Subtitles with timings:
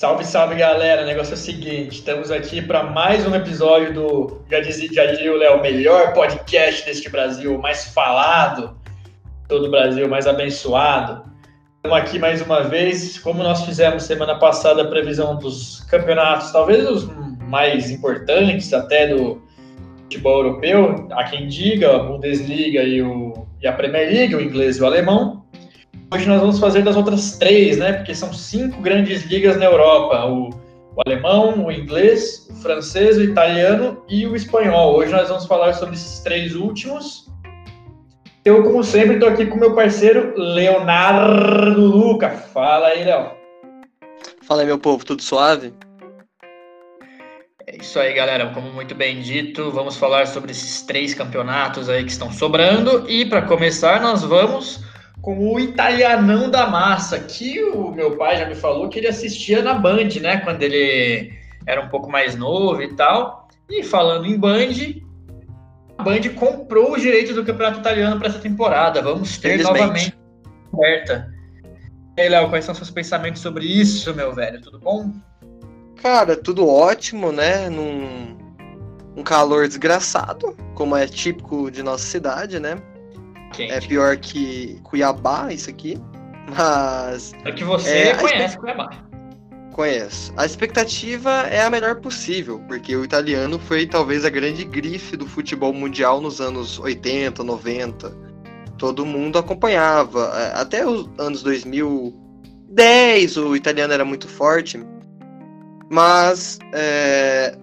[0.00, 1.02] Salve, salve galera!
[1.02, 5.04] O negócio é o seguinte: estamos aqui para mais um episódio do, já dizia, já
[5.04, 8.74] dizia o melhor podcast deste Brasil, mais falado,
[9.46, 11.22] todo o Brasil, mais abençoado.
[11.76, 16.88] Estamos aqui mais uma vez, como nós fizemos semana passada a previsão dos campeonatos, talvez
[16.88, 17.06] os
[17.42, 19.42] mais importantes até do
[20.04, 24.78] futebol europeu, há quem diga, a Bundesliga e, o, e a Premier League, o inglês
[24.78, 25.39] e o alemão.
[26.12, 27.92] Hoje nós vamos fazer das outras três, né?
[27.92, 33.22] Porque são cinco grandes ligas na Europa: o, o alemão, o inglês, o francês, o
[33.22, 34.96] italiano e o espanhol.
[34.96, 37.30] Hoje nós vamos falar sobre esses três últimos.
[38.44, 42.30] Eu, como sempre, estou aqui com meu parceiro Leonardo Luca.
[42.30, 43.30] Fala aí, Léo.
[44.42, 45.72] Fala aí, meu povo, tudo suave?
[47.68, 48.50] É isso aí, galera.
[48.52, 53.08] Como muito bem dito, vamos falar sobre esses três campeonatos aí que estão sobrando.
[53.08, 54.89] E para começar, nós vamos
[55.22, 59.62] com o Italianão da Massa, que o meu pai já me falou que ele assistia
[59.62, 60.38] na Band, né?
[60.38, 61.32] Quando ele
[61.66, 63.48] era um pouco mais novo e tal.
[63.68, 65.00] E falando em Band,
[65.98, 69.02] a Band comprou os direitos do Campeonato Italiano para essa temporada.
[69.02, 70.14] Vamos ter novamente
[70.72, 71.32] aberta.
[72.16, 74.60] E aí, Léo, quais são seus pensamentos sobre isso, meu velho?
[74.60, 75.12] Tudo bom?
[76.02, 77.68] Cara, tudo ótimo, né?
[77.68, 78.38] Num
[79.16, 82.76] um calor desgraçado, como é típico de nossa cidade, né?
[83.52, 83.72] Quente.
[83.72, 85.98] É pior que Cuiabá, isso aqui.
[86.56, 87.32] Mas.
[87.44, 88.90] É que você é, conhece Cuiabá.
[89.72, 90.32] Conheço.
[90.36, 95.26] A expectativa é a melhor possível, porque o italiano foi talvez a grande grife do
[95.26, 98.12] futebol mundial nos anos 80, 90.
[98.76, 100.32] Todo mundo acompanhava.
[100.34, 104.80] É, até os anos 2010 o italiano era muito forte.
[105.88, 107.56] Mas é,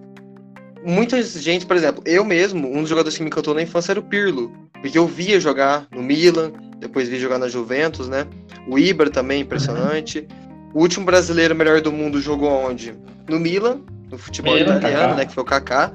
[0.84, 4.00] muita gente, por exemplo, eu mesmo, um dos jogadores que me encantou na infância era
[4.00, 4.52] o Pirlo.
[4.80, 8.26] Porque eu via jogar no Milan, depois vi jogar na Juventus, né?
[8.68, 10.26] O Ibra também, impressionante.
[10.74, 12.94] O último brasileiro melhor do mundo jogou onde?
[13.28, 13.80] No Milan,
[14.10, 15.16] no futebol Milan, italiano, Kaká.
[15.16, 15.26] né?
[15.26, 15.92] Que foi o Kaká.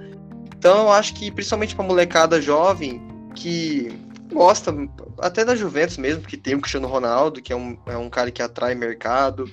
[0.58, 3.02] Então eu acho que, principalmente pra molecada jovem,
[3.36, 3.92] que
[4.32, 4.74] gosta
[5.20, 8.32] até da Juventus mesmo, que tem o Cristiano Ronaldo, que é um, é um cara
[8.32, 9.50] que atrai mercado.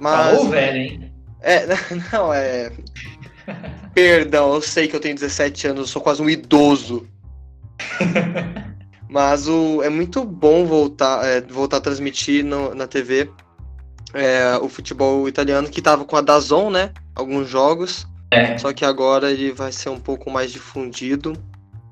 [0.00, 0.36] Mas.
[0.36, 1.12] Falou velho, hein?
[1.40, 1.66] É,
[2.12, 2.72] não, é.
[3.94, 7.06] Perdão, eu sei que eu tenho 17 anos, eu sou quase um idoso.
[9.08, 13.30] Mas o, é muito bom voltar, é, voltar a transmitir no, na TV
[14.12, 16.92] é, o futebol italiano, que estava com a Dazon, né?
[17.14, 18.06] Alguns jogos.
[18.30, 18.58] É.
[18.58, 21.34] Só que agora ele vai ser um pouco mais difundido.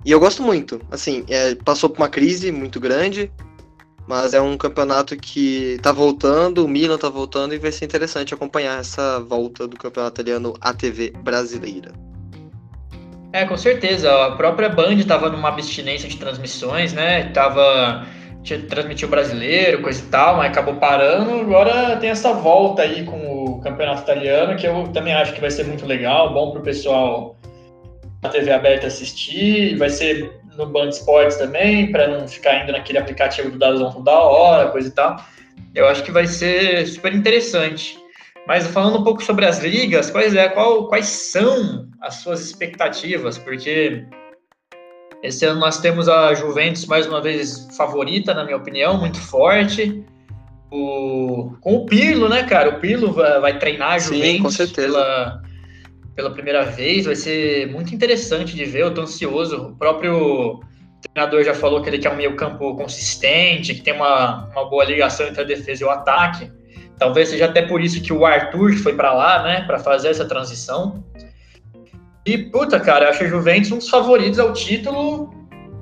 [0.04, 0.80] E eu gosto muito.
[0.90, 3.30] Assim, é, passou por uma crise muito grande,
[4.06, 8.34] mas é um campeonato que tá voltando, o Milan tá voltando e vai ser interessante
[8.34, 11.92] acompanhar essa volta do campeonato italiano à TV brasileira.
[13.34, 14.26] É, com certeza.
[14.26, 17.24] A própria Band estava numa abstinência de transmissões, né?
[17.34, 18.06] Tava
[18.68, 21.40] transmitiu brasileiro, coisa e tal, mas acabou parando.
[21.40, 25.50] Agora tem essa volta aí com o campeonato italiano, que eu também acho que vai
[25.50, 27.36] ser muito legal, bom para o pessoal
[28.22, 29.76] na TV aberta assistir.
[29.78, 34.12] Vai ser no Band Esportes também, para não ficar indo naquele aplicativo do Dazon toda
[34.12, 35.16] hora, coisa e tal.
[35.74, 37.98] Eu acho que vai ser super interessante.
[38.46, 43.38] Mas falando um pouco sobre as ligas, quais, é, qual, quais são as suas expectativas?
[43.38, 44.04] Porque
[45.22, 50.04] esse ano nós temos a Juventus mais uma vez favorita, na minha opinião, muito forte.
[50.70, 52.68] O, com o Pirlo, né, cara?
[52.68, 55.40] O Pirlo vai, vai treinar a Juventus Sim, pela,
[56.14, 57.06] pela primeira vez.
[57.06, 58.82] Vai ser muito interessante de ver.
[58.82, 59.68] Eu tô ansioso.
[59.68, 60.60] O próprio
[61.00, 64.84] treinador já falou que ele quer um meio campo consistente, que tem uma, uma boa
[64.84, 66.50] ligação entre a defesa e o ataque.
[66.98, 70.24] Talvez seja até por isso que o Arthur foi para lá, né, para fazer essa
[70.24, 71.04] transição.
[72.24, 75.34] E, puta, cara, eu acho a Juventus um dos favoritos ao título,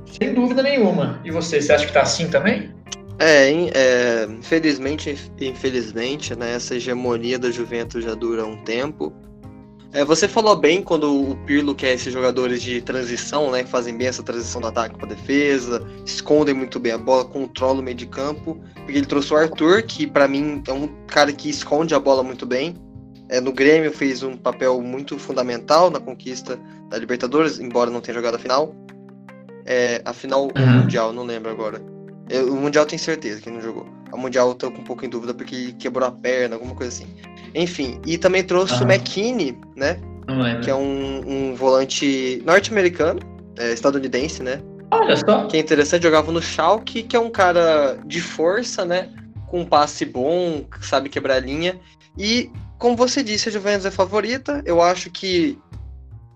[0.07, 1.21] sem dúvida nenhuma.
[1.25, 2.75] E você, você acha que tá assim também?
[3.19, 9.13] É, é infelizmente, infelizmente, né, essa hegemonia da Juventus já dura um tempo.
[9.93, 13.63] É, você falou bem quando o Pirlo quer esses jogadores de transição, né?
[13.63, 17.81] Que fazem bem essa transição do ataque para defesa, escondem muito bem a bola, controlam
[17.81, 18.59] o meio de campo.
[18.75, 22.23] Porque ele trouxe o Arthur, que para mim é um cara que esconde a bola
[22.23, 22.75] muito bem.
[23.29, 26.59] É, no Grêmio fez um papel muito fundamental na conquista
[26.89, 28.75] da Libertadores, embora não tenha jogado a final.
[29.67, 30.81] É, a final uhum.
[30.81, 31.83] Mundial, não lembro agora.
[32.31, 33.87] Eu, o Mundial tenho certeza que não jogou.
[34.11, 36.75] A Mundial eu tô com um pouco em dúvida porque ele quebrou a perna, alguma
[36.75, 37.07] coisa assim.
[37.55, 38.83] Enfim, e também trouxe ah.
[38.83, 39.99] o McKinney, né?
[40.63, 43.21] Que é um, um volante norte-americano,
[43.59, 44.61] é, estadunidense, né?
[44.91, 45.47] Olha só.
[45.47, 49.09] Que é interessante, jogava no Schalke, que é um cara de força, né?
[49.49, 51.79] Com um passe bom, sabe quebrar a linha.
[52.17, 54.63] E, como você disse, a Juventus é favorita.
[54.65, 55.59] Eu acho que,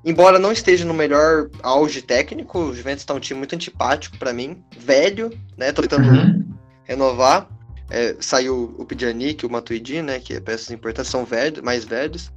[0.04, 4.32] embora não esteja no melhor auge técnico, o Juventus tá um time muito antipático para
[4.32, 4.62] mim.
[4.78, 5.70] Velho, né?
[5.72, 6.44] Tô tentando uhum.
[6.84, 7.48] renovar.
[7.90, 10.18] É, saiu o Pjanic, o Matuidi, né?
[10.18, 12.32] Que é peças importantes, são velhos, mais velhos.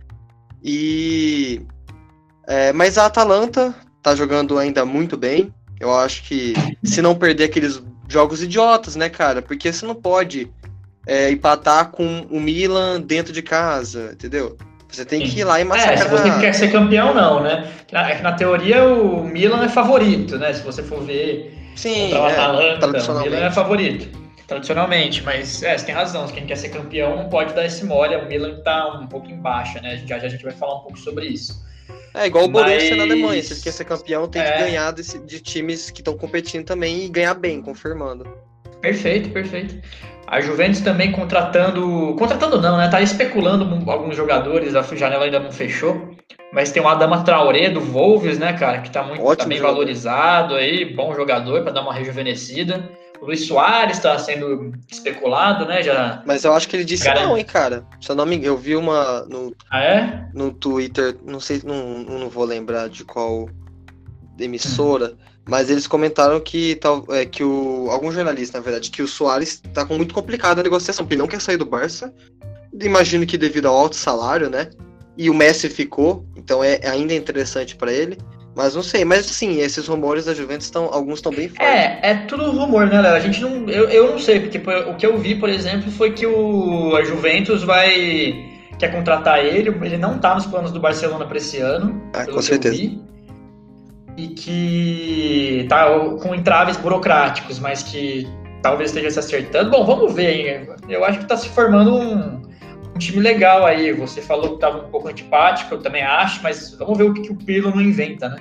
[0.63, 1.61] E.
[2.47, 5.53] É, mas a Atalanta tá jogando ainda muito bem.
[5.79, 6.53] Eu acho que
[6.83, 9.41] se não perder aqueles jogos idiotas, né, cara?
[9.41, 10.51] Porque você não pode
[11.07, 14.57] é, empatar com o Milan dentro de casa, entendeu?
[14.89, 15.93] Você tem que ir lá e massacrar.
[15.93, 17.71] É, se você quer ser campeão, não, né?
[17.91, 20.51] Na, é na teoria, o Milan é favorito, né?
[20.51, 24.28] Se você for ver Sim, o é, Atalanta, o Milan é favorito.
[24.49, 26.27] Tradicionalmente, mas é, você tem razão.
[26.27, 28.15] Quem quer ser campeão não pode dar esse mole.
[28.15, 30.01] O Milan tá um pouco embaixo, né?
[30.07, 31.63] Já, já a gente vai falar um pouco sobre isso.
[32.15, 33.43] É igual o Borussia na Alemanha.
[33.43, 34.51] Se ele quer ser campeão, tem é...
[34.51, 38.27] que ganhar desse, de times que estão competindo também e ganhar bem, confirmando.
[38.81, 39.79] Perfeito, perfeito.
[40.25, 42.15] A Juventus também contratando.
[42.17, 42.87] Contratando não, né?
[42.87, 46.15] Tá especulando alguns jogadores, a janela ainda não fechou.
[46.51, 48.79] Mas tem o Adama Traoré do Wolves, né, cara?
[48.79, 49.75] Que tá muito tá bem jogador.
[49.75, 52.89] valorizado aí, bom jogador para dar uma rejuvenescida.
[53.21, 55.83] O Luiz Soares está sendo especulado, né?
[55.83, 56.23] Já.
[56.25, 57.21] Mas eu acho que ele disse cara...
[57.21, 57.85] não, hein, cara.
[57.99, 60.29] Se eu não me eu vi uma no, ah, é?
[60.33, 63.49] no Twitter, não sei, não, não vou lembrar de qual
[64.39, 65.15] emissora,
[65.47, 69.61] mas eles comentaram que tal, é, que o algum jornalista, na verdade, que o Soares
[69.73, 72.13] tá com muito complicado a negociação, porque ele não quer sair do Barça.
[72.81, 74.69] Imagino que devido ao alto salário, né?
[75.17, 78.17] E o Messi ficou, então é ainda interessante para ele.
[78.59, 81.65] Mas não sei, mas sim, esses rumores da Juventus estão, alguns estão bem fortes.
[81.65, 83.15] É, é tudo rumor, né, Léo?
[83.15, 83.69] A gente não.
[83.69, 87.01] Eu, eu não sei, porque o que eu vi, por exemplo, foi que o, a
[87.05, 88.35] Juventus vai.
[88.77, 92.03] quer contratar ele, ele não tá nos planos do Barcelona para esse ano.
[92.13, 92.75] Ah, com certeza.
[94.17, 95.85] e que tá
[96.21, 98.27] com entraves burocráticos, mas que
[98.61, 99.71] talvez esteja se acertando.
[99.71, 100.67] Bom, vamos ver.
[100.89, 102.41] Eu acho que tá se formando um,
[102.99, 103.91] time legal aí.
[103.93, 107.21] Você falou que estava um pouco antipático, eu também acho, mas vamos ver o que,
[107.21, 108.37] que o Pirlo não inventa, né?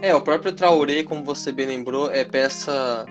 [0.00, 3.06] É, o próprio Traoré, como você bem lembrou, é peça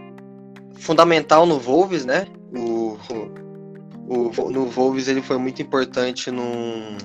[0.73, 2.27] fundamental no Wolves, né?
[2.53, 2.97] O,
[4.09, 6.97] o, o, no Wolves ele foi muito importante num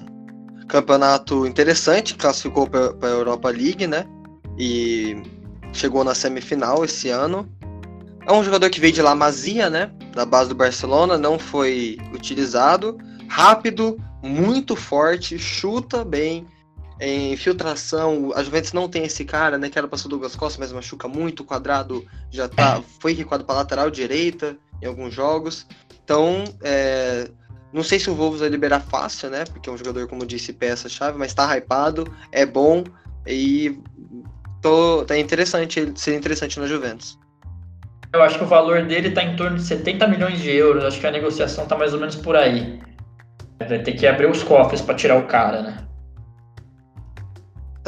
[0.67, 4.05] campeonato interessante, classificou para a Europa League, né?
[4.59, 5.23] E
[5.73, 7.49] chegou na semifinal esse ano.
[8.27, 9.93] É um jogador que veio de La Masia, né?
[10.13, 12.99] Da base do Barcelona, não foi utilizado.
[13.29, 16.47] Rápido, muito forte, chuta bem,
[16.99, 19.69] em infiltração, a Juventus não tem esse cara, né?
[19.69, 21.41] Que era passou Douglas Costa, mas machuca muito.
[21.41, 25.67] O quadrado já tá, foi recuado para lateral direita em alguns jogos.
[26.03, 27.29] Então, é,
[27.73, 29.45] não sei se o Wolves vai liberar fácil, né?
[29.45, 32.83] Porque é um jogador, como disse, peça-chave, mas tá hypado, é bom
[33.27, 33.79] e
[34.63, 37.19] tô, tá interessante, seria interessante na Juventus.
[38.13, 40.83] Eu acho que o valor dele tá em torno de 70 milhões de euros.
[40.85, 42.81] Acho que a negociação tá mais ou menos por aí.
[43.59, 45.87] Vai ter que abrir os cofres para tirar o cara, né?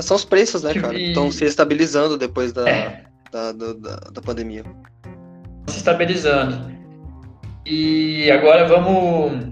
[0.01, 0.99] São os preços, né, cara?
[0.99, 3.03] Estão se estabilizando depois da, é.
[3.33, 3.73] da, da,
[4.13, 4.65] da, pandemia.
[5.67, 6.73] Se estabilizando.
[7.67, 9.49] E agora vamos.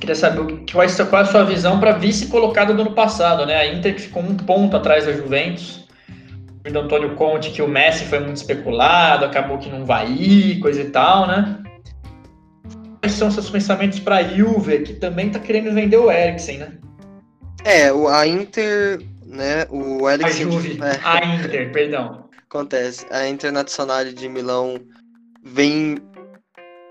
[0.00, 3.56] Queria saber qual é a sua visão para vice colocada do ano passado, né?
[3.56, 5.86] A Inter que ficou um ponto atrás da Juventus.
[6.64, 10.82] O Antônio Conte que o Messi foi muito especulado, acabou que não vai ir, coisa
[10.82, 11.59] e tal, né?
[13.00, 16.72] Quais são seus pensamentos para a Juve, que também está querendo vender o Eriksen, né?
[17.64, 19.00] É, a Inter
[19.30, 19.66] né?
[19.70, 20.24] O Alex.
[20.24, 21.00] A Juve, é.
[21.02, 22.28] a Inter, perdão.
[22.50, 23.06] Acontece.
[23.10, 24.80] A Internacional de Milão
[25.44, 25.98] vem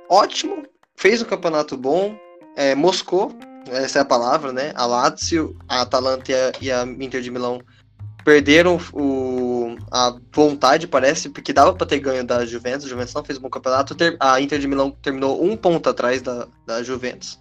[0.10, 0.63] ótimo,
[0.95, 2.17] fez um campeonato bom,
[2.55, 3.38] é, moscou,
[3.69, 4.72] essa é a palavra, né?
[4.75, 7.62] A Lazio, a Atalanta e a, e a Inter de Milão
[8.24, 9.28] perderam o,
[9.91, 12.86] a vontade, parece, porque dava para ter ganho da Juventus.
[12.86, 13.95] A Juventus não fez um bom campeonato.
[14.19, 17.39] A Inter de Milão terminou um ponto atrás da, da Juventus.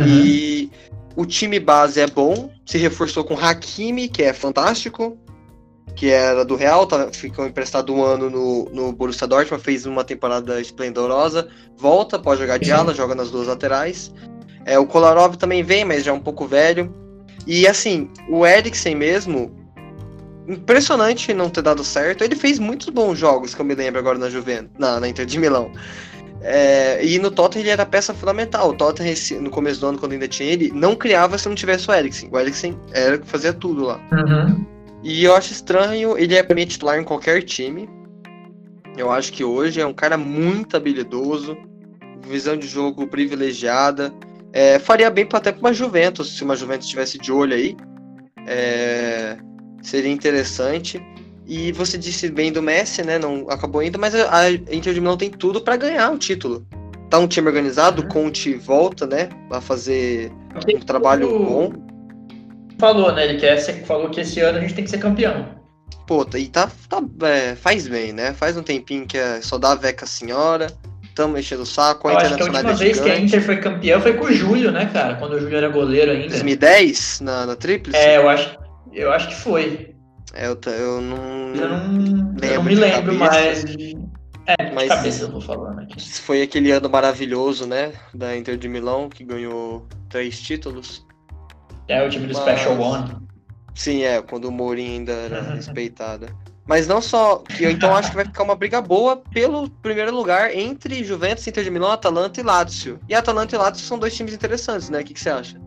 [0.00, 0.06] Uhum.
[0.06, 0.70] E
[1.16, 5.18] o time base é bom, se reforçou com Hakimi, que é fantástico,
[5.96, 10.04] que era do Real, tá, ficou emprestado um ano no, no Borussia Dortmund, fez uma
[10.04, 14.14] temporada esplendorosa, volta, pode jogar de ala, joga nas duas laterais.
[14.64, 16.94] É, o Kolarov também vem, mas já é um pouco velho.
[17.46, 19.57] E assim, o Eriksen mesmo,
[20.48, 22.24] impressionante não ter dado certo.
[22.24, 25.26] Ele fez muitos bons jogos, que eu me lembro agora na Juventus, na, na Inter
[25.26, 25.70] de Milão.
[26.40, 28.70] É, e no Tottenham ele era peça fundamental.
[28.70, 31.90] O Tottenham, no começo do ano, quando ainda tinha ele, não criava se não tivesse
[31.90, 32.30] o Eriksen.
[32.32, 34.00] O Eriksen era que fazia tudo lá.
[34.12, 34.64] Uhum.
[35.02, 37.88] E eu acho estranho, ele é pra mim titular em qualquer time.
[38.96, 41.56] Eu acho que hoje é um cara muito habilidoso,
[42.26, 44.12] visão de jogo privilegiada.
[44.52, 47.76] É, faria bem até para uma Juventus, se uma Juventus estivesse de olho aí.
[48.46, 49.36] É,
[49.88, 51.02] seria interessante.
[51.46, 53.18] E você disse bem do Messi, né?
[53.18, 56.66] Não acabou indo, mas a Inter de Milão tem tudo para ganhar o título.
[57.08, 58.08] Tá um time organizado, uhum.
[58.08, 59.30] Conte volta, né?
[59.50, 60.30] A fazer
[60.76, 61.72] um trabalho bom.
[62.78, 63.24] Falou, né?
[63.24, 65.48] Ele quer ser, falou que esse ano a gente tem que ser campeão.
[66.06, 68.34] Pô, e tá, tá é, faz bem, né?
[68.34, 70.66] Faz um tempinho que é só dá a veca senhora.
[71.02, 72.08] estamos enchendo o saco.
[72.08, 74.26] A Eu acho que a última é vez que a Inter foi campeã foi com
[74.26, 75.14] o Júlio, né, cara?
[75.14, 76.28] Quando o Júlio era goleiro ainda.
[76.28, 77.98] 2010, na, na Tríplice?
[77.98, 78.56] É, eu acho,
[78.92, 79.94] eu acho que foi.
[80.34, 81.54] É, eu, eu não.
[81.54, 83.64] Eu não, eu não me lembro mais.
[83.64, 86.00] É, de Mas cabeça eu vou falando aqui.
[86.20, 87.92] Foi aquele ano maravilhoso, né?
[88.14, 91.06] Da Inter de Milão, que ganhou três títulos.
[91.86, 92.42] É, o time do Mas...
[92.42, 93.28] Special One.
[93.74, 96.26] Sim, é, quando o Mourinho ainda era respeitado.
[96.66, 97.42] Mas não só.
[97.58, 101.64] Eu então acho que vai ficar uma briga boa pelo primeiro lugar entre Juventus, Inter
[101.64, 103.00] de Milão, Atalanta e Lazio.
[103.08, 105.00] E Atalanta e Lazio são dois times interessantes, né?
[105.00, 105.58] O que, que você acha?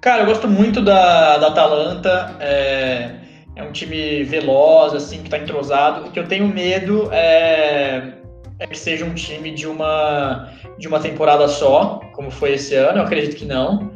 [0.00, 2.36] Cara, eu gosto muito da, da Atalanta.
[2.40, 3.16] É,
[3.56, 6.06] é um time veloz, assim, que tá entrosado.
[6.06, 8.14] O que eu tenho medo é,
[8.58, 12.98] é que seja um time de uma, de uma temporada só, como foi esse ano.
[12.98, 13.92] Eu acredito que não.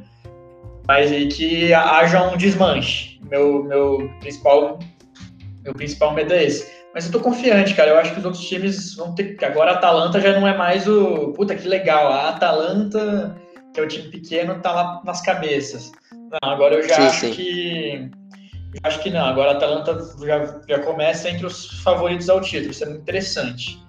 [0.88, 3.20] Mas que haja um desmanche.
[3.30, 4.78] Meu, meu principal
[5.62, 6.70] meu principal medo é esse.
[6.94, 7.90] Mas eu tô confiante, cara.
[7.90, 9.36] Eu acho que os outros times vão ter.
[9.42, 11.32] Agora a Atalanta já não é mais o.
[11.32, 12.12] Puta que legal.
[12.12, 13.36] A Atalanta,
[13.72, 15.92] que é o time pequeno, tá lá nas cabeças.
[16.12, 17.32] Não, agora eu já sim, acho sim.
[17.32, 18.10] que.
[18.82, 19.24] acho que não.
[19.24, 22.70] Agora a Atalanta já, já começa entre os favoritos ao título.
[22.70, 23.82] Isso é muito interessante.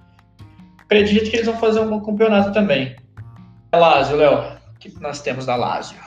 [0.79, 2.95] Acredito que eles vão fazer um bom campeonato também.
[3.73, 4.57] Lazio, Léo.
[4.75, 5.97] O que nós temos da Lazio?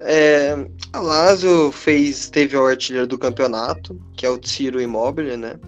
[0.00, 0.54] É,
[0.92, 5.58] a Lazio fez, teve o artilheiro do campeonato, que é o Ciro Immobile, né?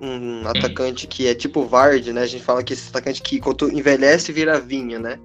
[0.00, 2.22] Um atacante que é tipo Vard, né?
[2.22, 5.18] A gente fala que esse atacante que quanto envelhece vira vinho, né?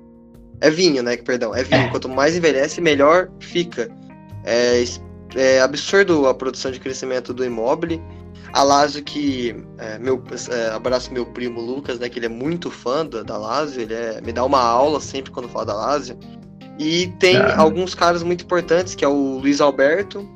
[0.62, 1.16] É vinho, né?
[1.18, 1.90] Perdão, é vinho.
[1.92, 3.90] Quanto mais envelhece, melhor fica.
[4.44, 4.84] É,
[5.36, 8.02] é absurdo a produção de crescimento do Immobile.
[8.52, 12.10] A Lazio que é, meu é, abraço meu primo Lucas, né?
[12.10, 13.82] Que ele é muito fã da, da Lazio.
[13.82, 16.18] Ele é, me dá uma aula sempre quando fala da Lazio.
[16.80, 17.56] E tem ah.
[17.58, 20.28] alguns caras muito importantes, que é o Luiz Alberto.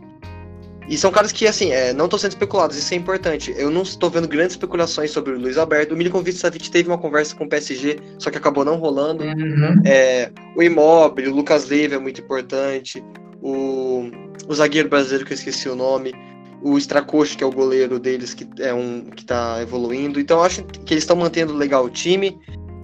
[0.87, 3.53] E são caras que, assim, é, não estão sendo especulados, isso é importante.
[3.57, 5.93] Eu não estou vendo grandes especulações sobre o Luiz Alberto.
[5.93, 9.23] O Milinkovic Savic teve uma conversa com o PSG, só que acabou não rolando.
[9.23, 9.81] Uhum.
[9.85, 13.03] É, o Immobile, o Lucas Leiva é muito importante.
[13.41, 14.09] O,
[14.47, 16.13] o zagueiro brasileiro, que eu esqueci o nome.
[16.61, 20.19] O Stracoche, que é o goleiro deles, que é um que está evoluindo.
[20.19, 22.39] Então, eu acho que eles estão mantendo legal o time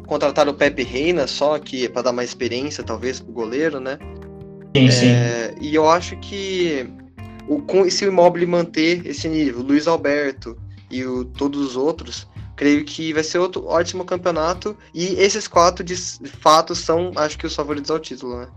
[0.09, 3.99] contrataram o Pepe Reina só que para dar mais experiência, talvez, pro goleiro, né?
[4.75, 5.55] Sim, é, sim.
[5.61, 6.89] E eu acho que
[7.49, 10.57] o, com, se o Immobile manter esse nível, Luiz Alberto
[10.89, 14.77] e o, todos os outros, creio que vai ser outro ótimo campeonato.
[14.93, 15.95] E esses quatro, de
[16.41, 18.47] fato, são, acho que, os favoritos ao título, né?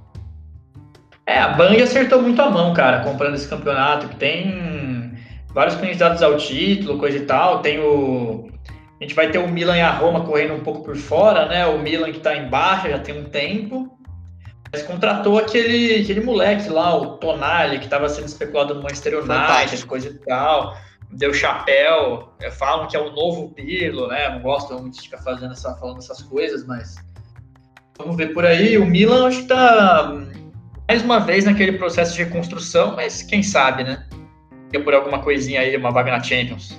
[1.27, 5.13] É, a Bang acertou muito a mão, cara, comprando esse campeonato, que tem
[5.55, 7.61] vários candidatos ao título, coisa e tal.
[7.61, 8.53] Tem o
[9.01, 11.67] a gente vai ter o Milan e a Roma correndo um pouco por fora, né?
[11.67, 13.99] O Milan que está em baixa já tem um tempo.
[14.73, 19.87] Mas contratou aquele, aquele moleque lá, o Tonali, que estava sendo especulado no Manchester United,
[19.87, 20.77] coisa e tal.
[21.11, 22.33] Deu chapéu.
[22.41, 24.31] É, falam que é o novo Pirlo, né?
[24.31, 26.95] Não gosto muito de ficar fazendo essa, falando essas coisas, mas
[27.99, 28.79] vamos ver por aí.
[28.79, 30.11] O Milan acho que está
[30.89, 34.07] mais uma vez naquele processo de reconstrução, mas quem sabe, né?
[34.81, 36.79] por alguma coisinha aí, uma vaga na Champions.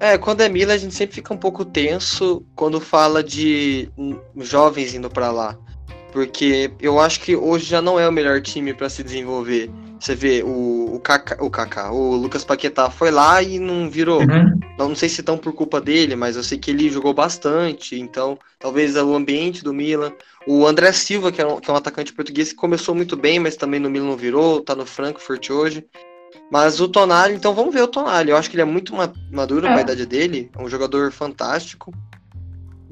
[0.00, 3.90] É, quando é Mila, a gente sempre fica um pouco tenso quando fala de
[4.36, 5.58] jovens indo para lá.
[6.16, 9.70] Porque eu acho que hoje já não é o melhor time para se desenvolver.
[10.00, 14.20] Você vê, o, o, Kaká, o Kaká, o Lucas Paquetá foi lá e não virou.
[14.20, 14.58] Uhum.
[14.78, 18.00] Não, não sei se tão por culpa dele, mas eu sei que ele jogou bastante.
[18.00, 20.10] Então, talvez o ambiente do Milan.
[20.46, 23.38] O André Silva, que é um, que é um atacante português, que começou muito bem,
[23.38, 25.84] mas também no Milan não virou, tá no Frankfurt hoje.
[26.50, 28.30] Mas o Tonali, então vamos ver o Tonali.
[28.30, 28.94] Eu acho que ele é muito
[29.30, 29.74] maduro é.
[29.74, 30.50] a idade dele.
[30.56, 31.92] É um jogador fantástico.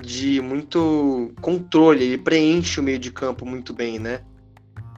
[0.04, 2.04] De muito controle.
[2.04, 4.20] Ele preenche o meio de campo muito bem, né?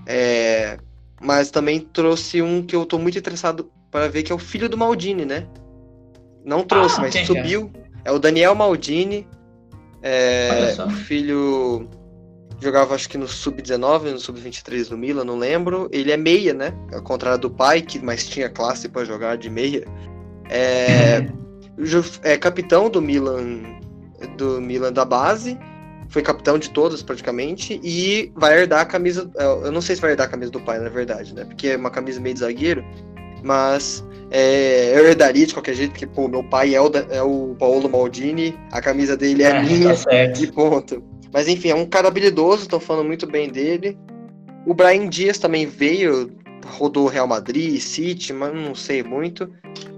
[0.06, 0.78] É...
[1.20, 4.68] Mas também trouxe um que eu tô muito interessado para ver, que é o filho
[4.68, 5.46] do Maldini, né?
[6.44, 7.70] Não trouxe, ah, mas subiu.
[8.04, 8.10] É?
[8.10, 8.12] é?
[8.12, 9.26] o Daniel Maldini.
[10.02, 10.74] É...
[10.84, 11.88] O filho
[12.60, 15.88] Jogava acho que no sub-19, no sub-23 do Milan, não lembro.
[15.92, 16.72] Ele é meia, né?
[16.92, 19.86] Ao contrário do pai, que mais tinha classe para jogar de meia.
[20.48, 21.26] É,
[22.22, 23.75] é capitão do Milan,
[24.26, 25.58] do Milan da base.
[26.08, 27.80] Foi capitão de todos praticamente.
[27.82, 29.30] E vai herdar a camisa.
[29.36, 31.44] É, eu não sei se vai herdar a camisa do pai, na verdade, né?
[31.44, 32.84] Porque é uma camisa meio de zagueiro.
[33.42, 37.54] Mas é, eu herdaria de qualquer jeito, porque, pô, meu pai é o, é o
[37.58, 41.02] Paulo Maldini, a camisa dele é, é minha, tá e ponto.
[41.32, 43.96] Mas enfim, é um cara habilidoso, estão falando muito bem dele.
[44.66, 46.32] O Brian Dias também veio,
[46.66, 49.48] rodou Real Madrid, City, mas não sei muito.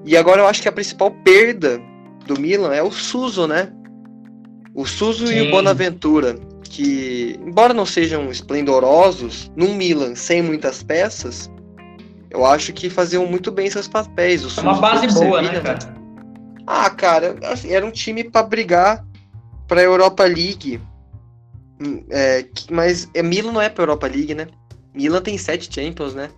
[0.04, 1.80] E agora eu acho que a principal perda
[2.26, 3.72] do Milan é o Suso, né?
[4.78, 5.34] O Suso Sim.
[5.34, 11.50] e o Bonaventura, que, embora não sejam esplendorosos, num Milan sem muitas peças,
[12.30, 14.44] eu acho que faziam muito bem seus papéis.
[14.44, 15.80] O é uma base boa, né, cara?
[16.64, 19.04] Ah, cara, assim, era um time para brigar
[19.66, 20.80] para Europa League.
[21.80, 24.46] Hum, é, mas é, Milan não é para Europa League, né?
[24.94, 26.30] Milan tem sete Champions, né?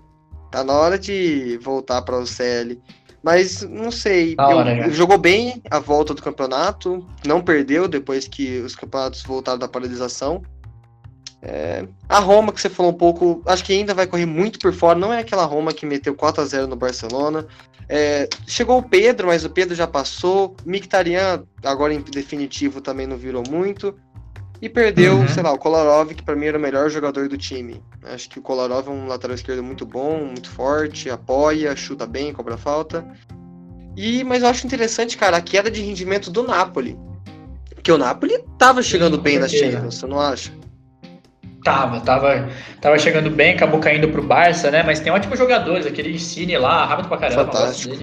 [0.50, 2.80] Tá na hora de voltar para o CL.
[3.22, 4.34] Mas não sei.
[4.38, 9.68] Hora, jogou bem a volta do campeonato, não perdeu depois que os campeonatos voltaram da
[9.68, 10.42] paralisação.
[11.42, 14.72] É, a Roma, que você falou um pouco, acho que ainda vai correr muito por
[14.72, 14.98] fora.
[14.98, 17.46] Não é aquela Roma que meteu 4 a 0 no Barcelona.
[17.88, 20.54] É, chegou o Pedro, mas o Pedro já passou.
[20.64, 23.94] Mictarian, agora em definitivo, também não virou muito.
[24.62, 25.28] E perdeu, uhum.
[25.28, 27.82] sei lá, o Kolarov, que para mim era o melhor jogador do time.
[28.02, 32.32] Acho que o Kolarov é um lateral esquerdo muito bom, muito forte, apoia, chuta bem,
[32.32, 33.06] cobra falta.
[33.96, 36.98] E, mas eu acho interessante, cara, a queda de rendimento do Napoli.
[37.74, 40.52] Porque o Napoli tava chegando Sim, bem nas Champions, você não acha?
[41.64, 42.48] Tava, tava,
[42.80, 44.82] tava chegando bem, acabou caindo pro Barça, né?
[44.82, 47.44] Mas tem ótimos jogadores, aquele Cine lá, rápido pra caramba.
[47.46, 47.96] Fantástico.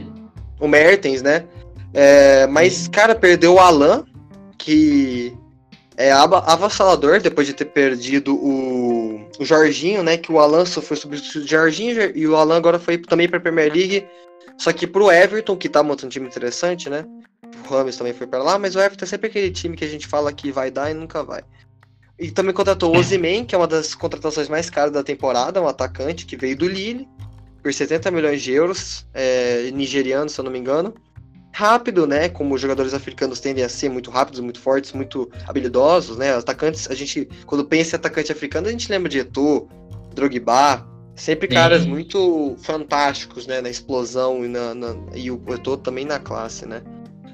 [0.60, 1.46] O Mertens, né?
[1.94, 4.04] É, mas, cara, perdeu o Alan,
[4.58, 5.36] que
[5.98, 10.16] é avassalador depois de ter perdido o, o Jorginho, né?
[10.16, 13.42] Que o Alan foi substituído de Jorginho e o Alan agora foi também para a
[13.42, 14.06] Premier League.
[14.60, 17.04] Só que pro Everton, que tá montando um time interessante, né?
[17.68, 19.88] O Rames também foi para lá, mas o Everton é sempre aquele time que a
[19.88, 21.42] gente fala que vai dar e nunca vai.
[22.20, 25.68] E também contratou o Ozyman, que é uma das contratações mais caras da temporada, um
[25.68, 27.08] atacante que veio do Lille
[27.62, 30.94] por 70 milhões de euros, é, nigeriano, se eu não me engano
[31.58, 32.30] rápido, né?
[32.30, 36.36] Como os jogadores africanos tendem a ser muito rápidos, muito fortes, muito habilidosos, né?
[36.36, 39.68] Atacantes, a gente, quando pensa em atacante africano, a gente lembra de Eto'o,
[40.14, 41.90] Drogba, sempre caras Sim.
[41.90, 43.60] muito fantásticos, né?
[43.60, 46.84] Na explosão e, na, na, e o Eto'o também na classe, né?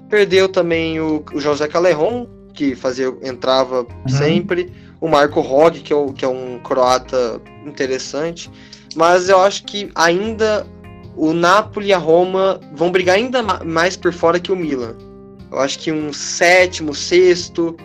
[0.10, 4.08] Perdeu também o, o José Calerron, que fazia, entrava uhum.
[4.08, 4.72] sempre.
[5.02, 8.50] O Marco Rog, que é, que é um croata interessante.
[8.96, 10.66] Mas eu acho que ainda
[11.16, 14.96] o Napoli e a Roma vão brigar ainda mais por fora que o Milan.
[15.52, 17.76] Eu acho que um sétimo, sexto,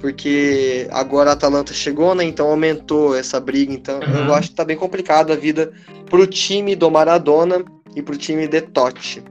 [0.00, 2.24] porque agora a Atalanta chegou, né?
[2.24, 3.72] Então aumentou essa briga.
[3.72, 4.26] Então uhum.
[4.26, 5.72] eu acho que tá bem complicado a vida
[6.08, 9.22] pro time do Maradona e pro time de Totti.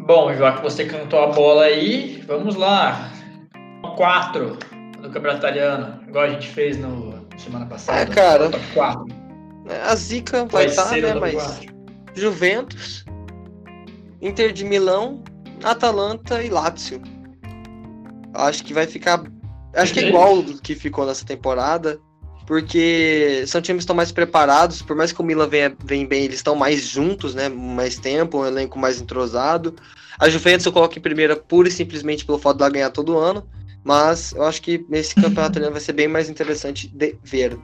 [0.00, 3.12] Bom, já que você cantou a bola aí, vamos lá.
[3.96, 4.58] 4
[5.02, 8.00] do Campeonato Italiano, igual a gente fez no semana passada.
[8.00, 8.50] É, cara.
[9.86, 11.14] A zica vai estar, tá, né?
[11.14, 11.34] Mas.
[11.34, 11.77] 4.
[12.20, 13.04] Juventus,
[14.20, 15.22] Inter de Milão,
[15.62, 17.00] Atalanta e Lazio.
[18.34, 19.22] Acho que vai ficar.
[19.74, 22.00] Acho que é igual do que ficou nessa temporada.
[22.46, 26.24] Porque são times que estão mais preparados, por mais que o Milan venha, venha bem,
[26.24, 27.46] eles estão mais juntos, né?
[27.50, 29.76] Mais tempo, um elenco mais entrosado.
[30.18, 33.18] A Juventus eu coloco em primeira pura e simplesmente pelo fato de ela ganhar todo
[33.18, 33.46] ano.
[33.84, 37.58] Mas eu acho que nesse campeonato vai ser bem mais interessante de ver.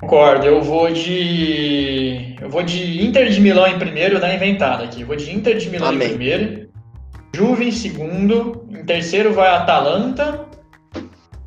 [0.00, 2.36] Concordo, eu vou de.
[2.40, 5.00] Eu vou de Inter de Milão em primeiro, na inventada aqui.
[5.00, 6.06] Eu vou de Inter de Milão Amém.
[6.06, 6.68] em primeiro,
[7.34, 10.46] Juve em segundo, em terceiro vai a Atalanta.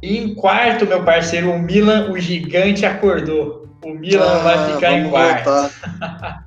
[0.02, 3.68] E em quarto, meu parceiro, o Milan, o gigante acordou.
[3.84, 5.50] O Milan ah, vai ficar em quarto.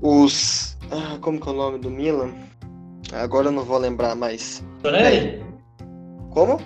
[0.00, 0.76] Os.
[0.90, 2.32] Ah, como que é o nome do Milan?
[3.12, 4.64] Agora eu não vou lembrar mais.
[4.82, 5.42] Rossoneri?
[6.30, 6.60] Como?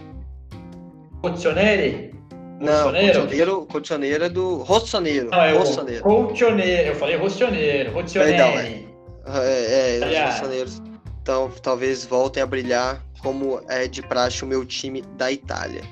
[1.22, 2.14] Rossoneri?
[2.60, 5.30] Não, Colchoneiro, Colchoneiro é do Rossonero.
[5.30, 5.52] Não, é.
[6.00, 8.88] Colchoneiro, eu falei Rossonero, Rossoneri.
[9.26, 10.82] É, é, é, Rossoneiros.
[11.22, 15.82] Então, talvez voltem a brilhar como é de praxe o meu time da Itália.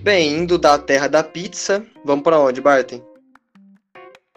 [0.00, 3.00] Bem, indo da terra da pizza, vamos para onde, Barton?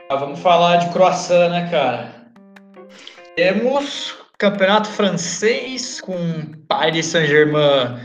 [0.09, 2.15] Ah, vamos falar de croissant, né, cara?
[3.35, 6.15] Temos campeonato francês com
[6.67, 7.99] Paris Saint-Germain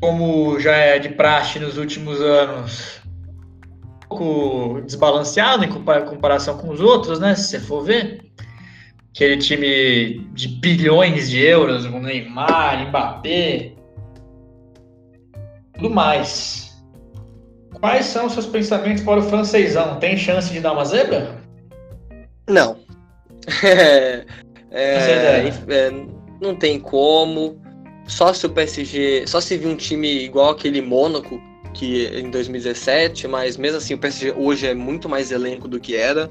[0.00, 6.80] como já é de praxe nos últimos anos, um pouco desbalanceado em comparação com os
[6.80, 7.34] outros, né?
[7.34, 8.24] Se você for ver.
[9.10, 13.72] Aquele time de bilhões de euros, com Neymar, Mbappé,
[15.74, 16.80] tudo mais.
[17.80, 19.98] Quais são os seus pensamentos para o francesão?
[19.98, 21.40] Tem chance de dar uma zebra?
[22.48, 22.76] Não.
[23.64, 24.24] é,
[24.70, 25.90] é, é,
[26.40, 27.59] não tem como.
[28.10, 29.24] Só se o PSG.
[29.26, 31.40] Só se vir um time igual aquele Mônaco,
[31.72, 35.94] que em 2017, mas mesmo assim o PSG hoje é muito mais elenco do que
[35.94, 36.28] era.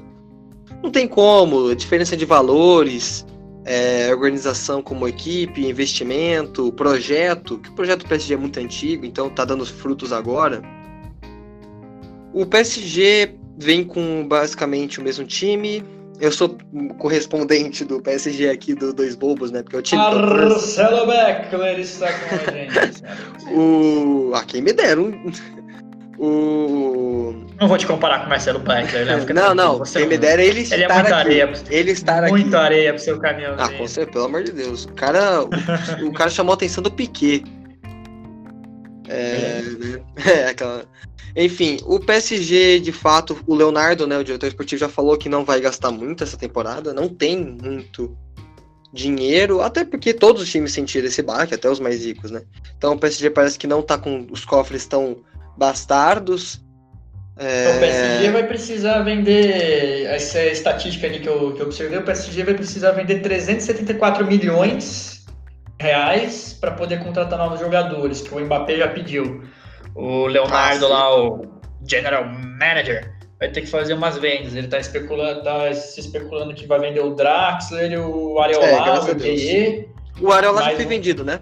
[0.82, 3.26] Não tem como, diferença de valores,
[3.64, 9.30] é, organização como equipe, investimento, projeto, que o projeto do PSG é muito antigo, então
[9.30, 10.62] tá dando frutos agora.
[12.32, 15.82] O PSG vem com basicamente o mesmo time,
[16.20, 16.56] eu sou
[16.98, 19.62] correspondente do PSG aqui do Dois Bobos, né?
[19.62, 20.00] Porque eu tinha.
[20.10, 23.02] Marcelo Beckler está com a gente.
[23.56, 24.32] o...
[24.34, 25.12] Ah, quem me deram.
[26.18, 27.46] O...
[27.58, 29.26] Não vou te comparar com o Marcelo Blackler, né?
[29.32, 29.78] não, não.
[29.78, 31.12] Você quem me dera ele estar ele é muito aqui.
[31.14, 32.56] Areia, ele estar muito aqui.
[32.56, 33.54] areia pro seu caminhão.
[33.58, 34.84] Ah, com certeza, pelo amor de Deus.
[34.84, 37.42] O cara, o, o cara chamou a atenção do Piquet.
[39.08, 40.00] É, né?
[40.26, 40.84] é, aquela...
[41.36, 45.44] Enfim, o PSG, de fato, o Leonardo, né, o diretor esportivo, já falou que não
[45.44, 48.16] vai gastar muito essa temporada, não tem muito
[48.92, 52.42] dinheiro, até porque todos os times sentiram esse baque, até os mais ricos, né?
[52.76, 55.18] Então o PSG parece que não tá com os cofres tão
[55.56, 56.60] bastardos.
[57.36, 57.62] É...
[57.62, 61.98] Então, o PSG vai precisar vender, essa é estatística ali que eu, que eu observei,
[61.98, 65.24] o PSG vai precisar vender 374 milhões
[65.80, 69.42] reais para poder contratar novos jogadores, que o Mbappé já pediu.
[69.94, 70.94] O Leonardo Nossa.
[70.94, 71.46] lá, o
[71.88, 74.54] General Manager, vai ter que fazer umas vendas.
[74.54, 79.16] Ele tá especulando, tá se especulando que vai vender o Draxler, o Areola, é, o
[79.16, 79.88] QE.
[80.20, 81.40] O Areola já foi vendido, né?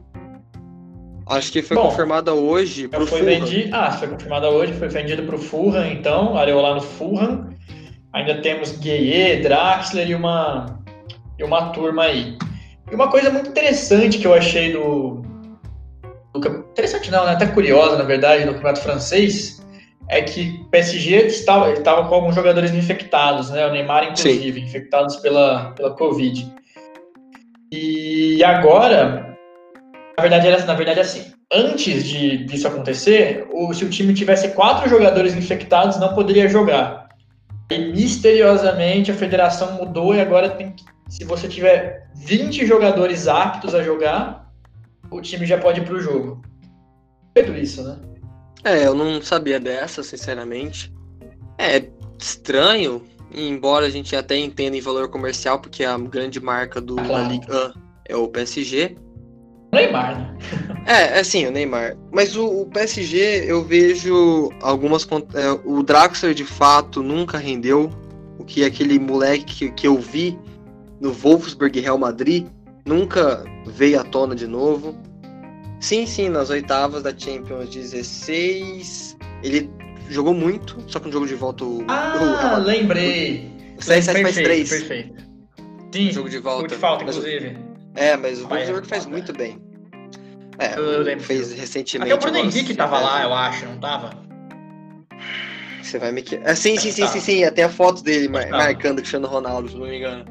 [1.27, 3.21] Acho que foi Bom, confirmada hoje pro foi.
[3.21, 7.51] Vendido, ah, foi confirmada hoje, foi vendido pro Fulham, então, Areola no Fulham.
[8.15, 10.81] Ainda temos Gueye, Draxler e uma,
[11.39, 12.39] e uma turma aí.
[12.91, 15.23] E uma coisa muito interessante que eu achei do,
[16.47, 17.33] interessante não, né?
[17.33, 19.61] Até curiosa, na verdade, no campeonato francês,
[20.09, 23.67] é que o PSG estava, estava com alguns jogadores infectados, né?
[23.67, 24.67] O Neymar, inclusive, Sim.
[24.67, 26.51] infectados pela, pela Covid.
[27.71, 29.37] E agora,
[30.17, 34.49] na verdade, era, na verdade, assim, antes de, disso acontecer, o, se o time tivesse
[34.49, 37.09] quatro jogadores infectados, não poderia jogar.
[37.71, 43.75] E misteriosamente a federação mudou e agora tem que, se você tiver 20 jogadores aptos
[43.75, 44.48] a jogar,
[45.11, 46.43] o time já pode ir pro jogo.
[47.37, 47.99] Feito isso, né?
[48.65, 50.93] É, eu não sabia dessa, sinceramente.
[51.57, 56.97] É estranho, embora a gente até entenda em valor comercial, porque a grande marca do
[56.97, 57.13] claro.
[57.13, 57.75] La Liga
[58.07, 58.97] é o PSG.
[59.73, 60.37] Neymar, né?
[60.87, 61.97] é, é sim, o Neymar.
[62.11, 65.07] Mas o, o PSG, eu vejo algumas.
[65.35, 67.91] É, o Draxler, de fato, nunca rendeu.
[68.39, 70.39] O que aquele moleque que, que eu vi
[71.01, 72.47] no Wolfsburg Real Madrid
[72.89, 74.99] nunca veio à tona de novo.
[75.81, 79.71] Sim, sim, nas oitavas da Champions 16, ele
[80.09, 81.85] jogou muito, só que no jogo de volta o.
[81.87, 83.49] Ah, o, lembrei.
[83.79, 84.69] O 7 faz 3.
[84.69, 85.29] Perfeito.
[85.95, 86.67] Sim, jogo de volta.
[86.67, 87.57] de falta, mas, inclusive.
[87.95, 89.61] É, mas o Wolfsburg faz muito bem.
[90.59, 91.25] É, eu lembro.
[91.25, 92.13] Fez recentemente.
[92.13, 94.11] Até o Bruno Henrique tava lá, eu acho, não tava?
[95.81, 96.25] Você vai me.
[96.45, 97.45] Ah, sim, sim, sim, sim, sim.
[97.45, 100.25] Até a foto dele mar marcando o Cristiano Ronaldo, se não me engano.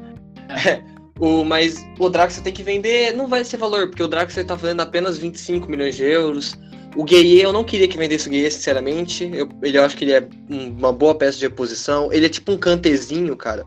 [0.66, 0.82] É.
[1.18, 4.54] O, mas o Draxler tem que vender, não vai ser valor, porque o Draxler tá
[4.54, 6.56] valendo apenas 25 milhões de euros.
[6.96, 9.30] O Gueye, eu não queria que vendesse o Gueye, sinceramente.
[9.32, 12.12] Eu, ele, eu acho que ele é uma boa peça de reposição.
[12.12, 13.66] Ele é tipo um cantezinho, cara.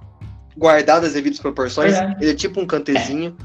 [0.58, 1.94] Guardado as devidas proporções.
[1.94, 2.16] É.
[2.20, 3.38] Ele é tipo um cantezinho.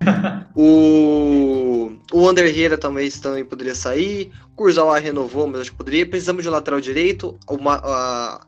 [0.54, 4.30] o, o Ander Herrera também, também poderia sair.
[4.52, 6.06] O Kurzawa renovou, mas acho que poderia.
[6.06, 7.38] Precisamos de um lateral direito.
[7.50, 8.46] Uma, a,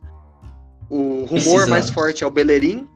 [0.88, 2.86] o rumor mais forte é o Bellerin,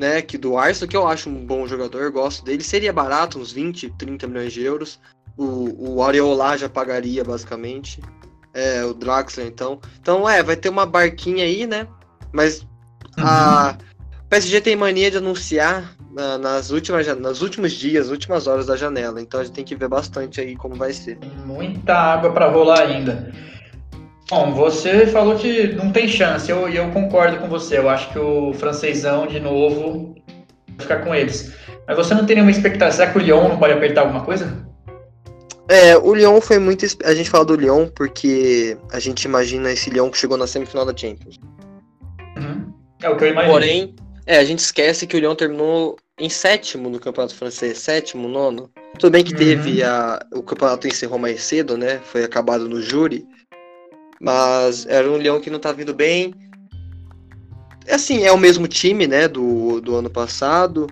[0.00, 2.64] né, que do Arsenal, que eu acho um bom jogador, gosto dele.
[2.64, 4.98] Seria barato, uns 20, 30 milhões de euros.
[5.36, 8.00] O, o Areola já pagaria, basicamente.
[8.54, 9.78] É, o Draxler, então.
[10.00, 11.86] Então, é, vai ter uma barquinha aí, né?
[12.32, 12.66] Mas
[13.18, 13.86] a uhum.
[14.30, 19.20] PSG tem mania de anunciar na, nas últimas nos últimos dias, últimas horas da janela.
[19.20, 21.18] Então a gente tem que ver bastante aí como vai ser.
[21.44, 23.30] Muita água para rolar ainda.
[24.30, 27.78] Bom, você falou que não tem chance, e eu, eu, concordo com você.
[27.78, 30.14] Eu acho que o francesão, de novo,
[30.68, 31.52] vai ficar com eles.
[31.84, 32.92] Mas você não tem nenhuma expectativa?
[32.92, 34.64] Será que o Lyon não pode apertar alguma coisa?
[35.68, 36.86] É, o Lyon foi muito.
[37.04, 40.86] A gente fala do Lyon porque a gente imagina esse Lyon que chegou na semifinal
[40.86, 41.40] da Champions.
[42.36, 42.72] Uhum.
[43.02, 43.52] É o que eu imagino.
[43.52, 48.28] Porém, é, a gente esquece que o Lyon terminou em sétimo no campeonato francês, sétimo,
[48.28, 48.70] nono.
[48.96, 49.38] Tudo bem que uhum.
[49.38, 50.20] teve a.
[50.32, 52.00] O campeonato encerrou mais cedo, né?
[52.04, 53.26] Foi acabado no júri.
[54.20, 56.34] Mas era um Leão que não tá vindo bem.
[57.90, 60.86] Assim, é o mesmo time, né, do, do ano passado.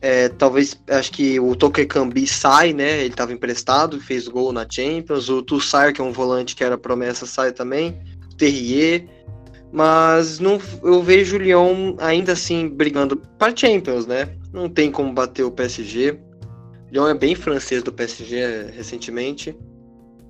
[0.00, 5.28] É, talvez, acho que o Tokekambi sai, né, ele estava emprestado, fez gol na Champions.
[5.28, 7.98] O Tussar, que é um volante que era promessa, sai também.
[8.32, 9.06] O Terrier.
[9.70, 14.30] Mas não, eu vejo o Lyon ainda assim brigando para Champions, né?
[14.52, 16.12] Não tem como bater o PSG.
[16.12, 19.54] O Lyon é bem francês do PSG recentemente.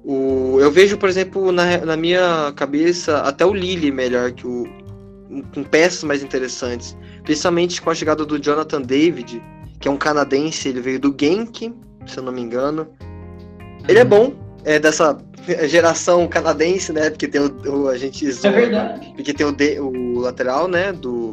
[0.05, 4.64] O, eu vejo, por exemplo, na, na minha cabeça, até o Lille melhor que o.
[5.55, 6.97] com peças mais interessantes.
[7.23, 9.43] Principalmente com a chegada do Jonathan David,
[9.81, 11.75] que é um canadense, ele veio do Genk,
[12.07, 12.87] se eu não me engano.
[13.88, 14.09] Ele é uhum.
[14.09, 15.17] bom, é dessa
[15.67, 17.09] geração canadense, né?
[17.09, 19.12] Porque tem o, o a gente zoa, É verdade.
[19.17, 20.93] Porque tem o, o lateral, né?
[20.93, 21.33] Do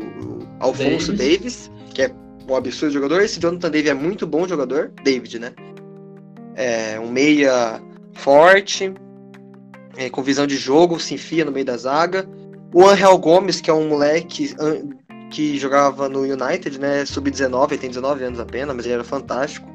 [0.59, 1.69] Alfonso Davis.
[1.69, 1.71] Davis.
[1.93, 2.11] que é
[2.49, 3.21] um absurdo jogador.
[3.21, 4.93] Esse Jonathan David é muito bom jogador.
[5.03, 5.51] David, né?
[6.55, 7.81] É um meia
[8.13, 8.93] forte.
[9.97, 12.27] é, com visão de jogo, se enfia no meio da zaga.
[12.73, 14.55] O Angel Gomes, que é um moleque
[15.29, 17.05] que jogava no United, né?
[17.05, 19.67] Sub-19, ele tem 19 anos apenas, mas ele era fantástico.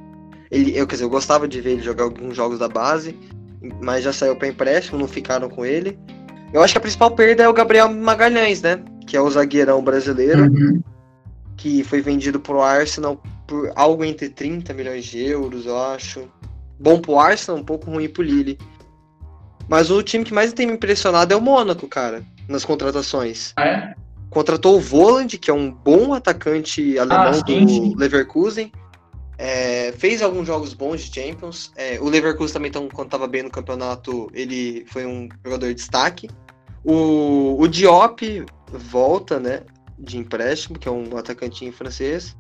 [0.51, 3.19] Ele, eu, quer dizer, eu gostava de ver ele jogar alguns jogos da base,
[3.83, 5.99] mas já saiu para empréstimo, não ficaram com ele.
[6.53, 8.83] Eu acho que a principal perda é o Gabriel Magalhães, né?
[9.07, 10.81] Que é o zagueirão brasileiro, uhum.
[11.57, 16.29] que foi vendido pro Arsenal por algo entre 30 milhões de euros, eu acho.
[16.79, 18.59] Bom pro Arsenal, um pouco ruim pro Lille.
[19.69, 23.53] Mas o time que mais tem me impressionado é o Mônaco, cara, nas contratações.
[23.57, 23.95] Ah, é?
[24.31, 27.99] Contratou o Voland, que é um bom atacante alemão ah, sim, do.
[27.99, 28.71] Leverkusen.
[29.39, 31.73] É, fez alguns jogos bons de Champions.
[31.77, 35.75] É, o Leverkusen também, então, quando estava bem no campeonato, ele foi um jogador de
[35.75, 36.29] destaque.
[36.85, 39.63] O, o Diop volta, né?
[39.99, 42.37] De empréstimo, que é um atacantinho francês.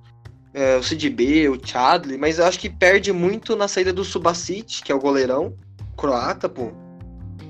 [0.57, 4.83] É, o CDB, o Chadley, mas eu acho que perde muito na saída do Subasic,
[4.83, 5.53] que é o goleirão
[5.95, 6.73] croata, pô.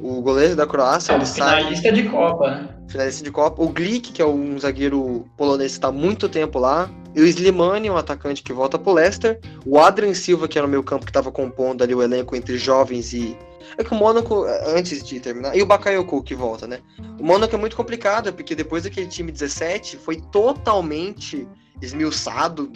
[0.01, 1.93] O goleiro da Croácia, é, ele finalista sai...
[1.93, 2.69] de Copa, né?
[2.89, 3.63] Finalista de Copa.
[3.63, 6.91] O Glick, que é um zagueiro polonês que está muito tempo lá.
[7.15, 9.39] E o Slimani, um atacante que volta pro Leicester.
[9.65, 12.59] O Adrian Silva, que era no meio campo, que estava compondo ali o elenco entre
[12.59, 13.39] jovens e.
[13.79, 15.57] É que o Mônaco, antes de terminar.
[15.57, 16.81] E o Bakayoko que volta, né?
[17.21, 21.47] O Mônaco é muito complicado, porque depois daquele time 17 foi totalmente
[21.81, 22.71] esmiuçado,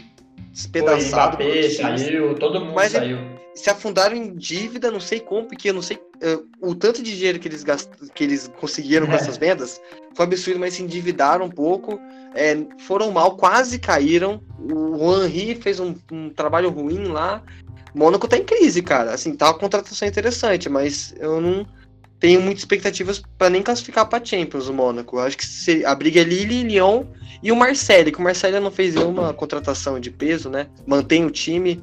[0.53, 1.37] despedaçado.
[1.37, 3.19] Foi, Mbappé, saiu, todo mundo Mas saiu.
[3.55, 7.17] Se afundaram em dívida, não sei como, porque eu não sei uh, o tanto de
[7.17, 7.91] dinheiro que eles, gast...
[8.15, 9.17] que eles conseguiram com é.
[9.17, 9.81] essas vendas
[10.15, 12.01] foi absurdo, mas se endividaram um pouco
[12.35, 14.41] é, foram mal, quase caíram.
[14.59, 17.43] O Henry fez um, um trabalho ruim lá.
[17.95, 19.13] Mônaco tá em crise, cara.
[19.13, 21.67] Assim, tá uma contratação interessante, mas eu não
[22.21, 25.17] tenho muitas expectativas para nem classificar para Champions o Mônaco.
[25.17, 27.05] Eu acho que a briga é Lille, Lyon
[27.43, 30.67] e o Marseille, que o Marseille não fez nenhuma contratação de peso, né?
[30.87, 31.83] Mantém o time.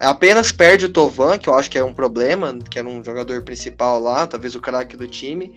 [0.00, 3.42] Apenas perde o Tovan, que eu acho que é um problema, que era um jogador
[3.42, 5.54] principal lá, talvez o craque do time.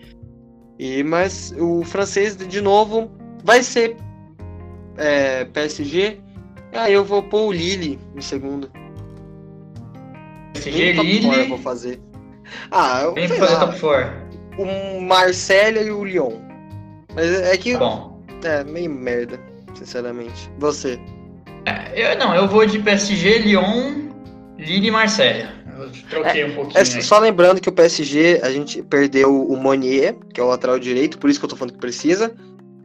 [0.78, 3.10] E mas o francês de novo
[3.42, 3.96] vai ser
[4.96, 6.20] é, PSG,
[6.72, 8.70] aí eu vou pôr o Lille em segundo.
[10.52, 11.26] PSG, Lille.
[11.26, 12.00] eu vou fazer.
[12.70, 14.28] Ah, eu Quem fazer top 4?
[14.58, 16.32] O Marcelo e o Lyon.
[17.14, 17.72] Mas é que.
[17.72, 18.07] Tá bom.
[18.44, 19.38] É, meio merda,
[19.74, 20.50] sinceramente.
[20.58, 20.98] Você.
[21.66, 24.08] É, eu, não, eu vou de PSG, Lyon,
[24.58, 25.48] Lille e Marseille.
[25.78, 26.80] Eu troquei é, um pouquinho.
[26.80, 30.78] É, só lembrando que o PSG, a gente perdeu o Monier, que é o lateral
[30.78, 32.34] direito, por isso que eu tô falando que precisa.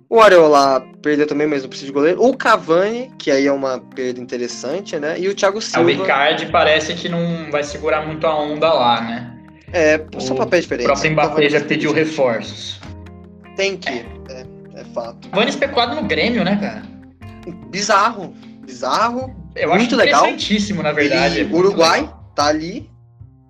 [0.09, 2.23] O Areola perdeu também, mas não precisa de goleiro.
[2.23, 5.19] O Cavani, que aí é uma perda interessante, né?
[5.19, 5.91] E o Thiago Silva.
[5.91, 9.33] É, o Icardi parece que não vai segurar muito a onda lá, né?
[9.73, 10.91] É, são papéis diferentes.
[10.91, 12.79] O próprio Mbappé já pediu reforços.
[13.55, 14.42] Tem que, é, é
[14.93, 15.29] fato.
[15.29, 16.83] Cavani especulado no Grêmio, né, cara?
[17.69, 18.33] Bizarro,
[18.65, 19.35] bizarro.
[19.55, 20.25] Eu muito acho legal.
[20.25, 21.43] interessantíssimo, na verdade.
[21.43, 22.31] O Uruguai legal.
[22.35, 22.89] tá ali,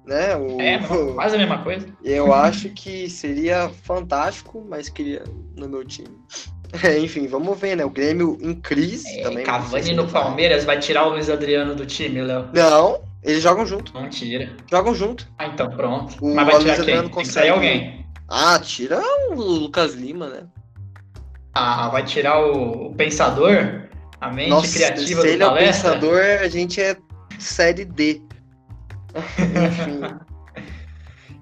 [0.06, 0.36] né?
[0.36, 0.80] O, é,
[1.16, 1.88] quase a mesma coisa.
[2.04, 5.24] Eu acho que seria fantástico, mas queria
[5.56, 6.10] no meu time.
[6.82, 7.86] É, enfim, vamos ver, né?
[7.86, 9.46] O Grêmio em crise é, também.
[9.46, 12.50] Cavani no Palmeiras vai tirar o Luiz Adriano do time, Léo?
[12.52, 13.94] Não, eles jogam junto.
[13.94, 14.50] Não tira.
[14.72, 15.32] Jogam junto.
[15.38, 16.16] Ah, então pronto.
[16.20, 16.82] O Mas vai tirar Luiz quem?
[16.82, 17.34] Adriano consegue...
[17.34, 18.06] Tem que alguém.
[18.28, 20.48] Ah, tira o Lucas Lima, né?
[21.54, 23.84] Ah, vai tirar o, o pensador?
[24.20, 25.90] A mente Nossa, criativa se do ele palestra?
[25.90, 26.98] é o pensador, a gente é
[27.40, 28.22] série D.
[29.46, 30.34] Enfim.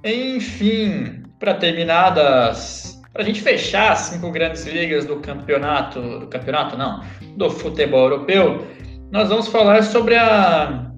[0.04, 6.28] Enfim, para terminar das para a gente fechar as cinco grandes ligas do campeonato, do
[6.28, 7.04] campeonato não,
[7.36, 8.66] do futebol europeu,
[9.12, 10.92] nós vamos falar sobre a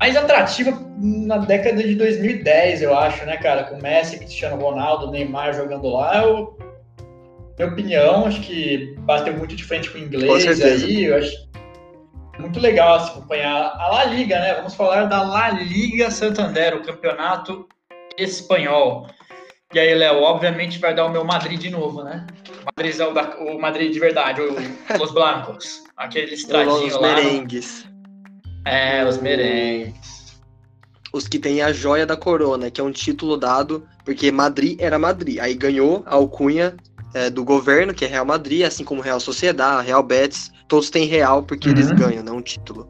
[0.00, 3.64] mais atrativa na década de 2010, eu acho, né, cara?
[3.64, 6.56] Com Messi, Cristiano Ronaldo, Neymar jogando lá, eu,
[7.58, 11.46] minha opinião, acho que bateu muito de frente com o inglês aí, eu acho
[12.38, 14.54] muito legal assim, acompanhar a La Liga, né?
[14.54, 17.66] Vamos falar da La Liga Santander, o campeonato
[18.18, 19.08] espanhol.
[19.74, 22.26] E aí, Léo, obviamente vai dar o meu Madrid de novo, né?
[22.64, 24.54] Madrizão da, o Madrid de verdade, o,
[24.98, 25.82] Los Blancos.
[25.96, 26.86] Aquele estradinho lá.
[26.86, 27.88] Os merengues.
[28.64, 30.40] É, os merengues.
[31.12, 34.98] Os que têm a joia da corona, que é um título dado, porque Madrid era
[34.98, 35.38] Madrid.
[35.38, 36.76] Aí ganhou a alcunha
[37.16, 41.06] é, do governo, que é Real Madrid, assim como Real Sociedade, Real Betis, todos têm
[41.06, 41.74] Real porque uhum.
[41.74, 42.86] eles ganham, não um título.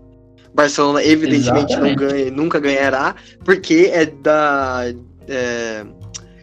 [0.53, 2.01] Barcelona, evidentemente, Exatamente.
[2.01, 4.83] não ganha, nunca ganhará, porque é da.
[5.29, 5.85] É,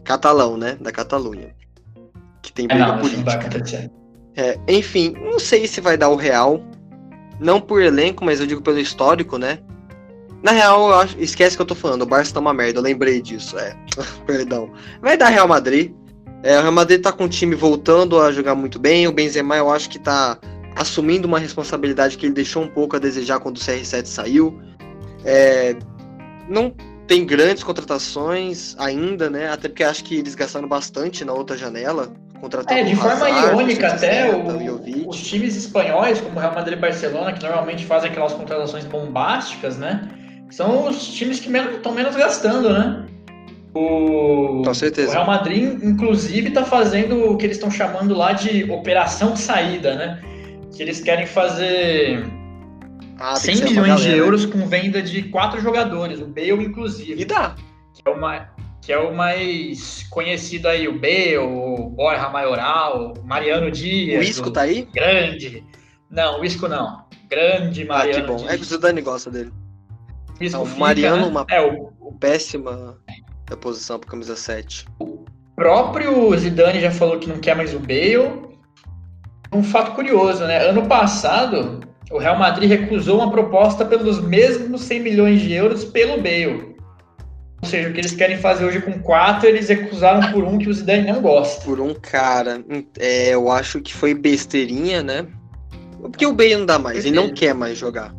[0.05, 0.77] catalão, né?
[0.79, 1.53] Da Catalunha.
[2.41, 3.91] Que tem é, briga é, não, política.
[4.37, 6.63] É, enfim, não sei se vai dar o Real.
[7.39, 9.59] Não por elenco, mas eu digo pelo histórico, né?
[10.41, 12.83] Na real, eu acho, esquece que eu tô falando, o Barça tá uma merda, eu
[12.83, 13.75] lembrei disso, é.
[14.27, 14.71] Perdão.
[15.01, 15.91] Vai dar Real Madrid.
[16.43, 19.07] É, o Real Madrid tá com o time voltando a jogar muito bem.
[19.07, 20.37] O Benzema eu acho que tá
[20.75, 24.59] assumindo uma responsabilidade que ele deixou um pouco a desejar quando o CR7 saiu.
[25.23, 25.75] É,
[26.49, 26.73] não
[27.07, 29.49] tem grandes contratações ainda, né?
[29.49, 32.11] Até porque acho que eles gastaram bastante na outra janela.
[32.67, 37.31] É, de forma Hazard, irônica até, o, os times espanhóis, como Real Madrid e Barcelona,
[37.31, 40.09] que normalmente fazem aquelas contratações bombásticas, né?
[40.51, 43.05] São os times que estão menos gastando, né?
[43.73, 45.09] O, Com certeza.
[45.09, 49.95] o Real Madrid, inclusive, está fazendo o que eles estão chamando lá de operação saída,
[49.95, 50.21] né?
[50.75, 52.23] Que eles querem fazer
[53.19, 57.19] ah, 100 milhões de euros com venda de quatro jogadores, o Bale inclusive.
[57.19, 57.55] E dá.
[57.93, 58.47] Que é o mais,
[58.81, 64.19] que é o mais conhecido aí, o Bale, o Borja Maioral, Mariano Dias.
[64.19, 64.87] O Isco tá aí?
[64.93, 65.63] Grande.
[66.11, 67.05] Não, o Isco não.
[67.27, 68.17] Grande Mariano.
[68.17, 68.35] Ah, que bom.
[68.37, 68.51] Dias.
[68.51, 69.51] É que o Zidane gosta dele.
[70.39, 71.27] Isco não, fica, Mariano, né?
[71.27, 72.11] uma é, o...
[72.19, 72.97] péssima
[73.57, 74.85] posição para camisa 7.
[74.99, 78.53] O próprio Zidane já falou que não quer mais o Bale.
[79.53, 80.67] Um fato curioso, né?
[80.67, 86.17] Ano passado, o Real Madrid recusou uma proposta pelos mesmos 100 milhões de euros pelo
[86.17, 86.73] Bale.
[87.61, 90.67] Ou seja, o que eles querem fazer hoje com quatro, eles recusaram por um que
[90.67, 91.63] o Zidane não gosta.
[91.63, 92.63] Por um cara.
[92.99, 95.25] É, eu acho que foi besteirinha, né?
[96.01, 98.13] Porque o Bale não dá mais, ele não quer mais jogar.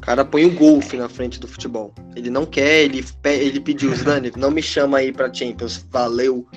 [0.00, 1.92] O cara põe o golfe na frente do futebol.
[2.16, 6.48] Ele não quer, ele, ele pediu, Zidane, não me chama aí pra Champions, valeu.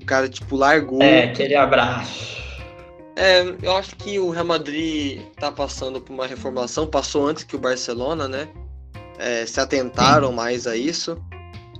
[0.00, 1.02] O cara, tipo, largou.
[1.02, 2.38] É, aquele abraço.
[3.14, 7.56] É, eu acho que o Real Madrid tá passando por uma reformulação, passou antes que
[7.56, 8.48] o Barcelona, né?
[9.18, 10.34] É, se atentaram Sim.
[10.34, 11.22] mais a isso.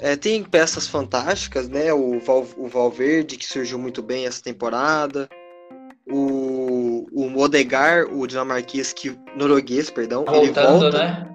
[0.00, 1.90] É, tem peças fantásticas, né?
[1.90, 5.26] O, Val, o Valverde, que surgiu muito bem essa temporada.
[7.48, 10.98] Odegar, o dinamarquês, que, norueguês, perdão, Voltando, ele volta.
[10.98, 11.28] Né?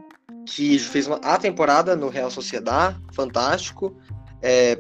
[0.47, 3.97] Que fez uma, a temporada no Real Sociedad, fantástico.
[4.41, 4.77] É,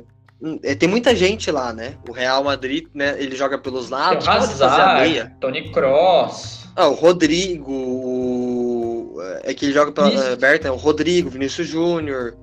[0.61, 1.95] é, tem muita gente lá, né?
[2.07, 3.15] O Real Madrid, né?
[3.17, 6.67] Ele joga pelos lados, tem o Hazard, Tony Cross.
[6.75, 9.15] Ah, o Rodrigo, o...
[9.43, 10.33] é que ele joga pela Isso.
[10.33, 10.71] aberta, né?
[10.71, 12.35] o Rodrigo, Vinícius Júnior,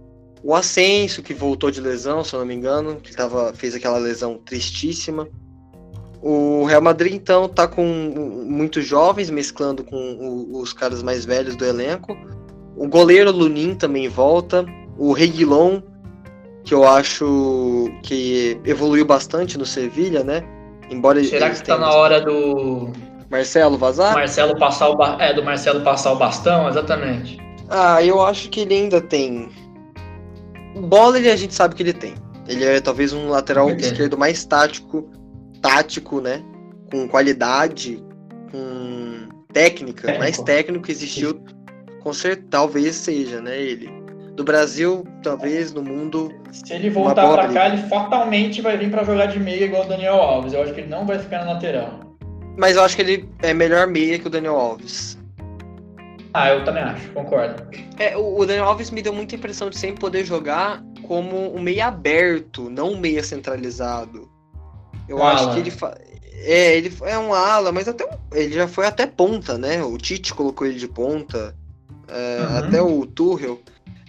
[0.43, 3.99] o Ascenso, que voltou de lesão, se eu não me engano, que tava, fez aquela
[3.99, 5.29] lesão tristíssima.
[6.23, 11.65] O Real Madrid, então, tá com muitos jovens, mesclando com os caras mais velhos do
[11.65, 12.17] elenco.
[12.77, 14.65] O goleiro Lunin também volta.
[14.99, 15.81] O Reguilon,
[16.63, 20.45] que eu acho que evoluiu bastante no Sevilha, né?
[20.91, 22.91] Embora Será que tá na hora do
[23.31, 24.15] Marcelo vazar?
[24.15, 25.17] Marcelo passar o ba...
[25.21, 27.39] é do Marcelo passar o bastão, exatamente.
[27.71, 29.49] Ah, eu acho que ele ainda tem
[30.77, 32.15] bola ele, a gente sabe que ele tem.
[32.47, 35.09] Ele é talvez um lateral esquerdo mais tático,
[35.61, 36.43] tático, né?
[36.91, 38.03] Com qualidade,
[38.51, 40.19] com técnica, técnico.
[40.19, 41.43] mais técnico que existiu.
[42.01, 43.61] Com certeza, talvez seja, né?
[43.61, 43.91] Ele.
[44.35, 46.33] Do Brasil, talvez, no mundo.
[46.51, 49.89] Se ele voltar para cá, ele fatalmente vai vir para jogar de meia igual o
[49.89, 50.53] Daniel Alves.
[50.53, 52.01] Eu acho que ele não vai ficar na lateral.
[52.57, 55.19] Mas eu acho que ele é melhor meia que o Daniel Alves.
[56.33, 57.63] Ah, eu também acho, concordo.
[57.99, 61.87] É, o Daniel Alves me deu muita impressão de sempre poder jogar como um meia
[61.89, 64.30] aberto, não um meia centralizado.
[65.11, 65.55] Eu um acho ala.
[65.55, 65.99] que ele fa...
[66.45, 69.83] é, ele é um ala, mas até ele já foi até ponta, né?
[69.83, 71.55] O Tite colocou ele de ponta,
[72.07, 72.57] é, uhum.
[72.59, 73.61] até o Tuchel.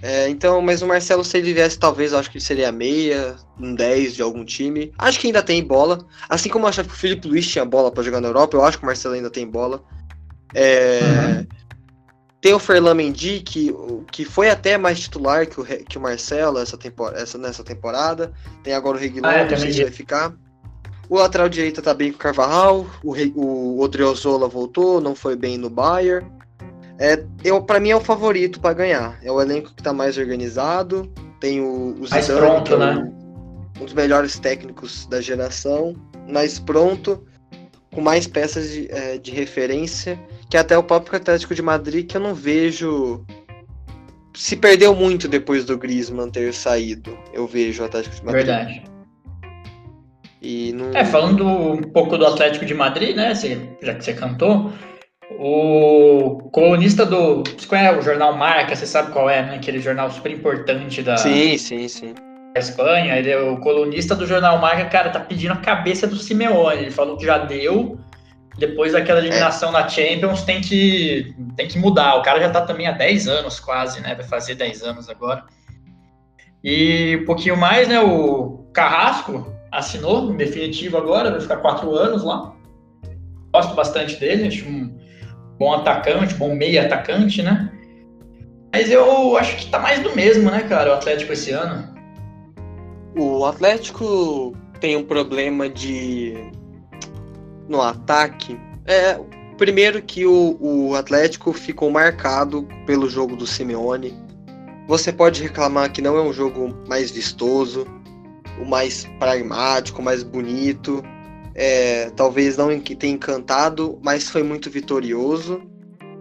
[0.04, 3.36] É, então, mas o Marcelo, se ele viesse, talvez, eu acho que ele seria meia,
[3.60, 4.92] um 10 de algum time.
[4.98, 6.06] Acho que ainda tem bola.
[6.30, 8.64] Assim como eu achava que o Felipe Luiz tinha bola para jogar na Europa, eu
[8.64, 9.84] acho que o Marcelo ainda tem bola.
[10.54, 11.48] É, uhum.
[12.42, 13.72] Tem o Ferland Mendy, que,
[14.12, 18.34] que foi até mais titular que o, que o Marcelo essa tempor essa, nessa temporada.
[18.64, 20.34] Tem agora o Reguilon, ah, é, não sei se vai ficar.
[21.12, 22.88] O lateral direita tá bem com o Carvajal.
[23.04, 26.26] O, o Odriozola voltou, não foi bem no Bayern.
[26.98, 29.20] É, eu, pra mim é o favorito para ganhar.
[29.22, 31.12] É o elenco que tá mais organizado.
[31.38, 33.12] Tem o, o Zidane, pronto, é né?
[33.82, 35.98] um dos melhores técnicos da geração.
[36.30, 37.22] Mais pronto,
[37.94, 40.18] com mais peças de, é, de referência
[40.50, 43.26] que até o próprio Atlético de Madrid, que eu não vejo.
[44.34, 48.46] Se perdeu muito depois do Griezmann ter saído, eu vejo o Atlético de Madrid.
[48.46, 48.91] Verdade.
[50.42, 50.92] E não...
[50.98, 53.34] É, falando um pouco do Atlético de Madrid, né?
[53.82, 54.74] já que você cantou,
[55.38, 57.44] o colunista do.
[57.44, 59.56] Você conhece o jornal Marca, você sabe qual é, né?
[59.56, 61.16] Aquele jornal super importante da.
[61.18, 62.14] Sim, sim, sim.
[62.54, 63.18] Da Espanha.
[63.18, 66.82] Ele é o colunista do jornal Marca, cara, tá pedindo a cabeça do Simeone.
[66.82, 68.00] Ele falou que já deu
[68.58, 69.72] depois daquela eliminação é.
[69.72, 72.16] na Champions, tem que, tem que mudar.
[72.16, 74.14] O cara já tá também há 10 anos quase, né?
[74.16, 75.44] Vai fazer 10 anos agora.
[76.64, 78.00] E um pouquinho mais, né?
[78.02, 82.54] O Carrasco assinou, em definitivo agora, vai ficar 4 anos lá.
[83.54, 84.96] Gosto bastante dele, acho um
[85.58, 87.72] bom atacante, bom meio atacante, né?
[88.74, 91.94] Mas eu acho que tá mais do mesmo, né, cara, o Atlético esse ano.
[93.18, 96.34] O Atlético tem um problema de
[97.68, 99.20] no ataque, é
[99.58, 104.14] primeiro que o, o Atlético ficou marcado pelo jogo do Simeone.
[104.88, 107.86] Você pode reclamar que não é um jogo mais vistoso,
[108.60, 111.04] o mais pragmático, o mais bonito.
[111.54, 115.62] É, talvez não tenha encantado, mas foi muito vitorioso.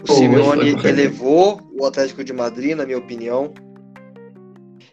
[0.03, 3.53] O Pô, Simeone elevou o Atlético de Madrid, na minha opinião.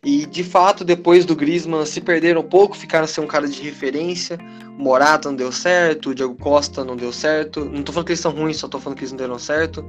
[0.04, 3.62] E de fato, depois do Griezmann se perderam um pouco, ficaram sem um cara de
[3.62, 4.38] referência.
[4.78, 7.66] O Morata não deu certo, o Diego Costa não deu certo.
[7.66, 9.84] Não tô falando que eles são ruins, só tô falando que eles não deram certo.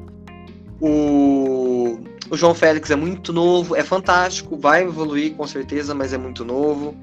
[0.80, 1.98] O,
[2.30, 6.44] o João Félix é muito novo, é fantástico, vai evoluir com certeza, mas é muito
[6.44, 6.96] novo.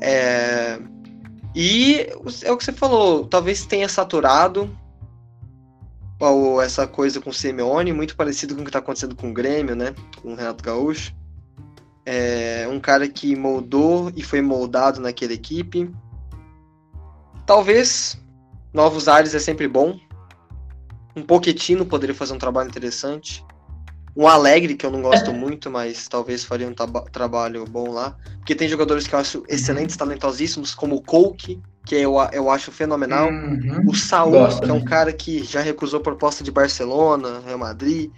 [0.00, 0.78] É...
[1.54, 2.08] E
[2.42, 4.70] é o que você falou, talvez tenha saturado
[6.18, 9.34] ou essa coisa com o Simeone, muito parecido com o que está acontecendo com o
[9.34, 9.94] Grêmio, né?
[10.22, 11.12] Com o Renato Gaúcho
[12.12, 15.88] é um cara que moldou e foi moldado naquela equipe.
[17.46, 18.20] Talvez
[18.72, 19.98] novos ares é sempre bom.
[21.14, 23.44] Um Poquetino poderia fazer um trabalho interessante.
[24.16, 26.74] Um Alegre, que eu não gosto muito, mas talvez faria um
[27.10, 28.16] trabalho bom lá.
[28.38, 32.72] Porque tem jogadores que eu acho excelentes, talentosíssimos, como o Coke, que eu, eu acho
[32.72, 33.28] fenomenal.
[33.30, 33.84] Uhum.
[33.86, 38.10] O Gosto, que é um cara que já recusou proposta de Barcelona, Real Madrid.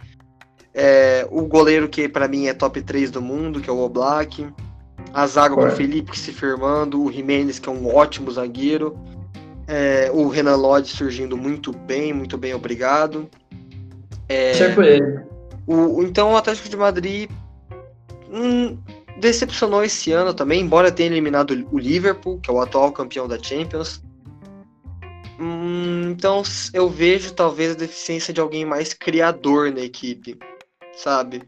[0.74, 4.46] É, o goleiro que para mim é top 3 do mundo, que é o Oblak.
[5.12, 8.98] A zaga com o Felipe se firmando, o Jimenez, que é um ótimo zagueiro.
[9.66, 13.28] É, o Renan Lodge surgindo muito bem, muito bem, obrigado.
[14.28, 15.20] É, ele.
[15.66, 17.30] O, então o Atlético de Madrid
[18.30, 18.78] hum,
[19.18, 23.42] decepcionou esse ano também, embora tenha eliminado o Liverpool, que é o atual campeão da
[23.42, 24.02] Champions.
[25.40, 26.42] Hum, então
[26.72, 30.38] eu vejo talvez a deficiência de alguém mais criador na equipe
[30.94, 31.42] sabe?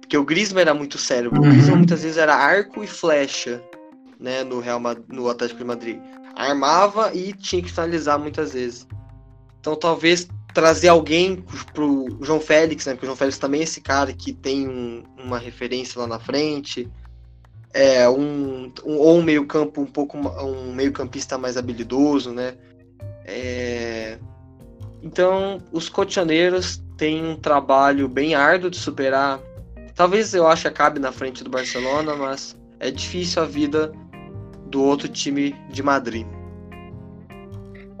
[0.00, 1.30] Porque o Griezmann era muito sério.
[1.32, 1.38] Uhum.
[1.38, 3.62] O Griezmann muitas vezes era arco e flecha,
[4.18, 6.00] né, no Real no Atlético de Madrid.
[6.34, 8.86] Armava e tinha que finalizar muitas vezes.
[9.60, 10.28] Então talvez
[10.58, 12.94] trazer alguém pro João Félix, né?
[12.94, 16.18] Porque o João Félix também é esse cara que tem um, uma referência lá na
[16.18, 16.90] frente.
[17.72, 22.54] É, um, um, ou um meio campo um pouco um meio campista mais habilidoso, né?
[23.24, 24.18] É,
[25.00, 29.38] então os cotianeiros tem um trabalho bem árduo de superar.
[29.94, 33.92] Talvez eu ache que acabe na frente do Barcelona, mas é difícil a vida
[34.66, 36.26] do outro time de Madrid.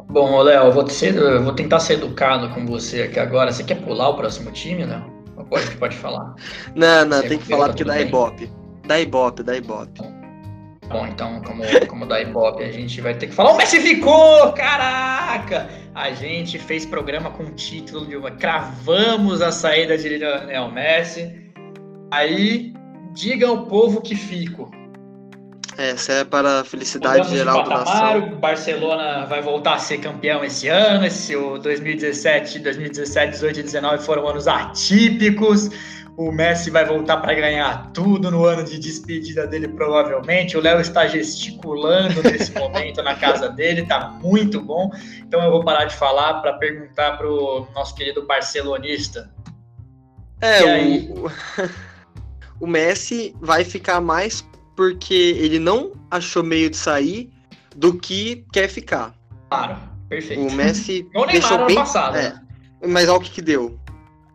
[0.08, 3.52] Bom, Léo, eu vou, eu vou tentar ser educado com você aqui agora.
[3.52, 5.04] Você quer pular o próximo time, né?
[5.48, 6.34] Pode, pode falar.
[6.74, 8.50] não, não, você tem que falar porque dá ibope.
[8.86, 10.00] Dá ibope, dá ibope.
[10.88, 13.52] Bom, então, como, como dá Ibope, a gente vai ter que falar.
[13.52, 14.52] O Messi ficou!
[14.54, 15.68] Caraca!
[15.94, 18.30] A gente fez programa com o título de uma.
[18.30, 21.52] Cravamos a saída de Lionel Messi.
[22.10, 22.72] Aí,
[23.12, 24.70] diga ao povo que fico.
[25.78, 28.18] Essa é para a felicidade Mudamos geral do nação.
[28.18, 31.06] O Barcelona vai voltar a ser campeão esse ano.
[31.06, 35.70] Esse o 2017, 2017, 18 e 19 foram anos atípicos.
[36.16, 40.56] O Messi vai voltar para ganhar tudo no ano de despedida dele, provavelmente.
[40.56, 44.90] O Léo está gesticulando nesse momento na casa dele, tá muito bom.
[45.20, 49.30] Então eu vou parar de falar para perguntar para o nosso querido barcelonista.
[50.40, 50.60] É,
[51.08, 51.30] o...
[52.58, 54.44] o Messi vai ficar mais
[54.78, 57.28] porque ele não achou meio de sair
[57.74, 59.12] do que quer ficar.
[59.50, 59.76] Claro,
[60.08, 60.40] perfeito.
[60.40, 61.74] O Messi deixou bem...
[61.74, 62.16] passado.
[62.16, 62.40] É,
[62.86, 63.76] mas olha o que, que deu.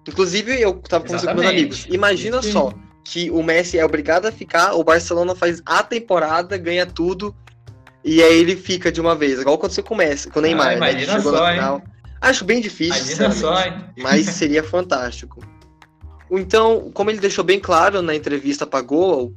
[0.05, 1.87] Inclusive, eu tava conversando com meus amigos.
[1.89, 2.51] Imagina Sim.
[2.51, 2.73] só
[3.05, 7.33] que o Messi é obrigado a ficar, o Barcelona faz a temporada, ganha tudo,
[8.03, 9.39] e aí ele fica de uma vez.
[9.39, 10.99] Igual quando você começa, com o Neymar, ah, né?
[11.05, 11.75] Chegou só, na final.
[11.77, 11.83] Hein?
[12.19, 13.75] Acho bem difícil, imagina só, hein?
[13.97, 15.41] mas seria fantástico.
[16.29, 19.33] Então, como ele deixou bem claro na entrevista pra Goal,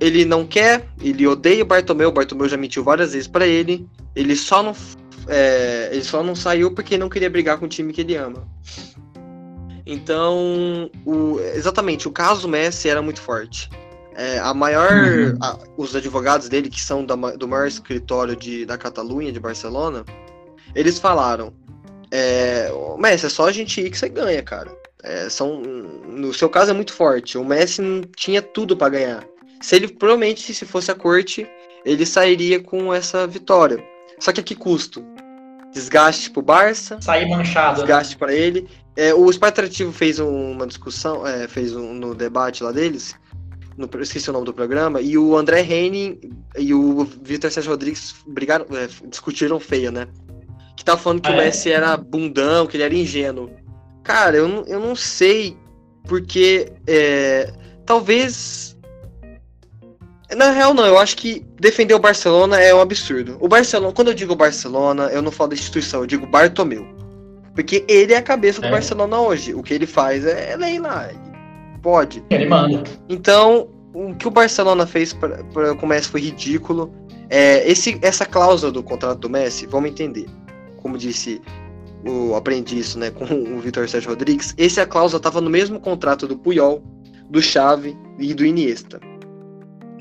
[0.00, 3.88] ele não quer, ele odeia o Bartomeu, o Bartomeu já mentiu várias vezes para ele,
[4.14, 4.74] ele só não
[5.28, 8.46] é, ele só não saiu porque não queria brigar com o time que ele ama.
[9.84, 13.70] Então, o, exatamente, o caso Messi era muito forte.
[14.14, 14.90] É, a maior.
[14.90, 15.38] Uhum.
[15.40, 20.04] A, os advogados dele, que são da, do maior escritório de, da Catalunha, de Barcelona,
[20.74, 21.52] eles falaram:
[22.10, 24.74] é, Messi, é só a gente ir que você ganha, cara.
[25.02, 27.38] É, são, no seu caso é muito forte.
[27.38, 27.82] O Messi
[28.16, 29.24] tinha tudo para ganhar.
[29.60, 31.48] Se ele provavelmente, se fosse a corte,
[31.84, 33.82] ele sairia com essa vitória.
[34.18, 35.04] Só que a que custo?
[35.72, 37.00] Desgaste pro Barça.
[37.00, 37.80] Sair manchado.
[37.80, 37.86] Né?
[37.86, 38.18] Desgaste né?
[38.18, 38.68] para ele.
[38.96, 43.14] É, o Esporte Atrativo fez uma discussão, é, fez um no debate lá deles,
[43.76, 46.18] no, esqueci o nome do programa, e o André Henning
[46.56, 50.08] e o Vitor Sérgio Rodrigues brigaram, é, discutiram feio, né?
[50.76, 51.44] Que tava falando que ah, o é?
[51.44, 53.50] Messi era bundão, que ele era ingênuo.
[54.02, 55.56] Cara, eu não, eu não sei,
[56.04, 57.52] porque é,
[57.84, 58.75] talvez.
[60.34, 63.36] Na real, não, eu acho que defender o Barcelona é um absurdo.
[63.40, 66.86] O Barcelona, quando eu digo Barcelona, eu não falo da instituição, eu digo Bartomeu.
[67.54, 68.70] Porque ele é a cabeça do é.
[68.70, 69.54] Barcelona hoje.
[69.54, 71.08] O que ele faz é, é lei lá.
[71.80, 72.22] pode?
[72.28, 72.82] Ele manda.
[73.08, 76.92] Então, o que o Barcelona fez com o Messi foi ridículo.
[77.30, 80.26] É, esse, essa cláusula do contrato do Messi, vamos entender.
[80.82, 81.40] Como disse
[82.06, 86.26] o aprendi isso né, com o Vitor Sérgio Rodrigues, essa cláusula estava no mesmo contrato
[86.26, 86.82] do Puyol,
[87.30, 89.00] do Xavi e do Iniesta.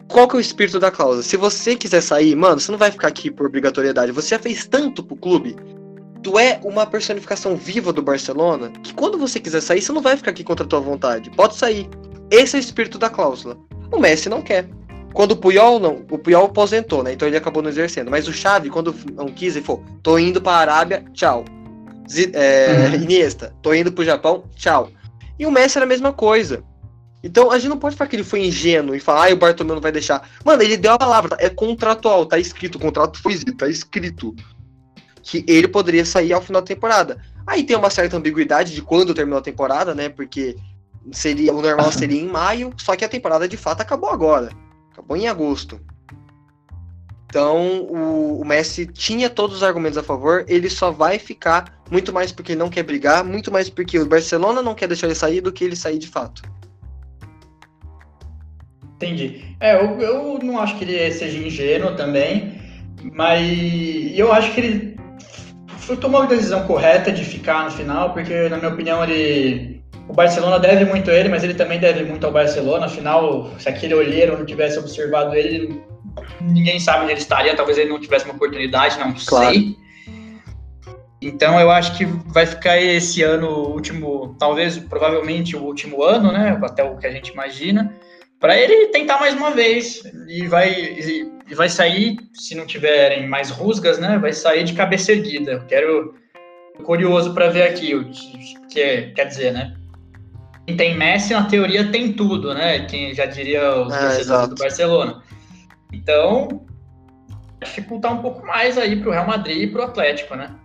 [0.08, 1.24] Qual que é o espírito da cláusula?
[1.24, 4.12] Se você quiser sair, mano, você não vai ficar aqui por obrigatoriedade.
[4.12, 5.56] Você já fez tanto pro clube.
[6.22, 10.16] Tu é uma personificação viva do Barcelona que quando você quiser sair, você não vai
[10.18, 11.30] ficar aqui contra a tua vontade.
[11.32, 11.90] Pode sair.
[12.32, 13.58] Esse é o espírito da cláusula.
[13.92, 14.68] O Messi não quer.
[15.14, 17.14] Quando o Puyol não, o Puyol aposentou, né?
[17.14, 18.12] Então ele acabou não exercendo.
[18.12, 21.46] Mas o Xavi, quando não quis, ele falou: "Tô indo para a Arábia, tchau".
[22.10, 22.96] Z é, uhum.
[22.96, 24.90] Iniesta, tô indo pro Japão, tchau.
[25.40, 26.64] E o Messi era a mesma coisa.
[27.26, 29.74] Então a gente não pode falar que ele foi ingênuo e falar, ah, o Bartomeu
[29.74, 30.30] não vai deixar.
[30.46, 34.36] Mano, ele deu a palavra, é contratual, tá escrito, o contrato foi tá escrito.
[35.24, 37.20] Que ele poderia sair ao final da temporada.
[37.48, 40.08] Aí tem uma certa ambiguidade de quando terminou a temporada, né?
[40.08, 40.56] Porque
[41.12, 44.52] seria o normal seria em maio, só que a temporada de fato acabou agora.
[44.92, 45.82] Acabou em agosto.
[47.26, 52.14] Então o, o Messi tinha todos os argumentos a favor, ele só vai ficar muito
[52.14, 55.16] mais porque ele não quer brigar, muito mais porque o Barcelona não quer deixar ele
[55.16, 56.44] sair do que ele sair de fato.
[59.06, 59.56] Entendi.
[59.60, 62.56] É, eu, eu não acho que ele seja ingênuo também,
[63.14, 64.96] mas eu acho que ele
[66.02, 69.76] tomou a decisão correta de ficar no final, porque, na minha opinião, ele.
[70.08, 72.86] O Barcelona deve muito a ele, mas ele também deve muito ao Barcelona.
[72.86, 75.82] Afinal, se aquele olheiro não tivesse observado ele,
[76.42, 77.56] ninguém sabe onde ele estaria.
[77.56, 79.54] Talvez ele não tivesse uma oportunidade, não claro.
[79.54, 79.76] sei.
[81.20, 86.32] Então eu acho que vai ficar esse ano o último, talvez, provavelmente o último ano,
[86.32, 86.56] né?
[86.62, 87.92] Até o que a gente imagina
[88.46, 93.28] para ele tentar mais uma vez e vai e, e, vai sair, se não tiverem
[93.28, 94.20] mais rusgas, né?
[94.20, 95.66] Vai sair de cabeça erguida.
[95.68, 96.14] Quero
[96.84, 98.08] curioso para ver aqui o
[98.70, 99.76] que é, quer dizer, né?
[100.68, 102.86] Quem tem Messi na teoria tem tudo, né?
[102.86, 105.24] Quem já diria os é, torcedores do Barcelona.
[105.92, 106.68] Então,
[107.64, 110.56] dificultar um pouco mais aí para o Real Madrid e para o Atlético, né?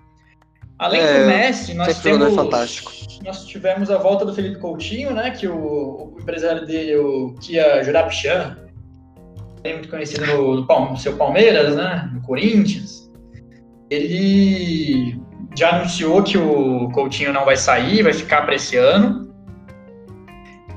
[0.81, 2.35] Além é, do Messi, nós é temos.
[2.35, 2.91] fantástico.
[3.23, 5.31] Nós tivemos a volta do Felipe Coutinho, né?
[5.31, 8.57] Que o, o empresário dele, o Kia Jurapchan,
[9.63, 12.11] é muito conhecido no, no, no, seu Palmeiras, né?
[12.15, 13.13] No Corinthians.
[13.91, 15.21] Ele
[15.55, 19.31] já anunciou que o Coutinho não vai sair, vai ficar para esse ano.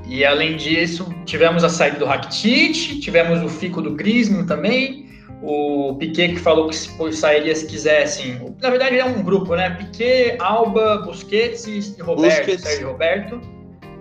[0.06, 5.03] E além disso, tivemos a saída do Rakitic, tivemos o fico do Griezmann também
[5.42, 8.54] o Piquet que falou que sairia se quisessem.
[8.60, 9.70] Na verdade, é um grupo, né?
[9.70, 12.62] Piquet, Alba, Busquets e Roberto, Busquets.
[12.62, 13.40] Sérgio Roberto.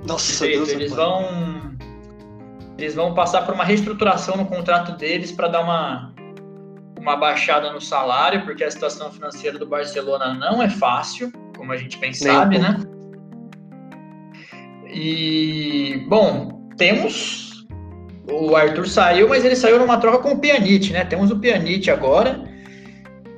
[0.08, 1.74] Nossa, Deus eles vão
[2.78, 6.14] eles vão passar por uma reestruturação no contrato deles para dar uma
[7.00, 11.78] uma baixada no salário, porque a situação financeira do Barcelona não é fácil, como a
[11.78, 12.78] gente bem sabe, né?
[14.88, 17.53] E bom, temos
[18.34, 21.06] o Arthur saiu, mas ele saiu numa troca com o Pjanic, né?
[21.06, 22.44] Temos o Pjanic agora.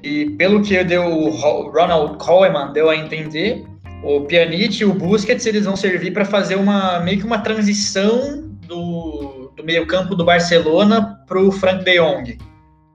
[0.02, 3.66] E pelo que deu o Ronald Koeman deu a entender,
[4.04, 8.44] o Pjanic e o Busquets eles vão servir para fazer uma meio que uma transição
[8.68, 12.38] do, do meio-campo do Barcelona para o Frank De Jong,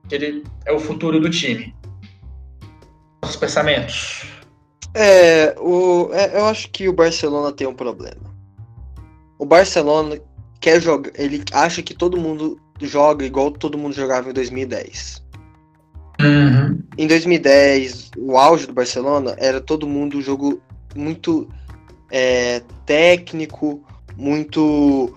[0.09, 1.75] que ele é o futuro do time.
[3.25, 4.25] Os pensamentos.
[4.95, 8.31] É, o, é, eu acho que o Barcelona tem um problema.
[9.39, 10.17] O Barcelona
[10.61, 15.23] quer jogar, ele acha que todo mundo joga igual todo mundo jogava em 2010.
[16.21, 16.79] Uhum.
[16.99, 20.61] Em 2010, o auge do Barcelona era todo mundo um jogo
[20.95, 21.49] muito
[22.11, 23.83] é, técnico,
[24.17, 25.15] muito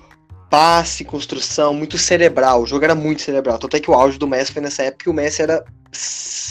[0.50, 2.62] passe, construção, muito cerebral.
[2.62, 3.58] O jogo era muito cerebral.
[3.58, 5.64] Tanto é que o auge do Messi foi nessa época e o Messi era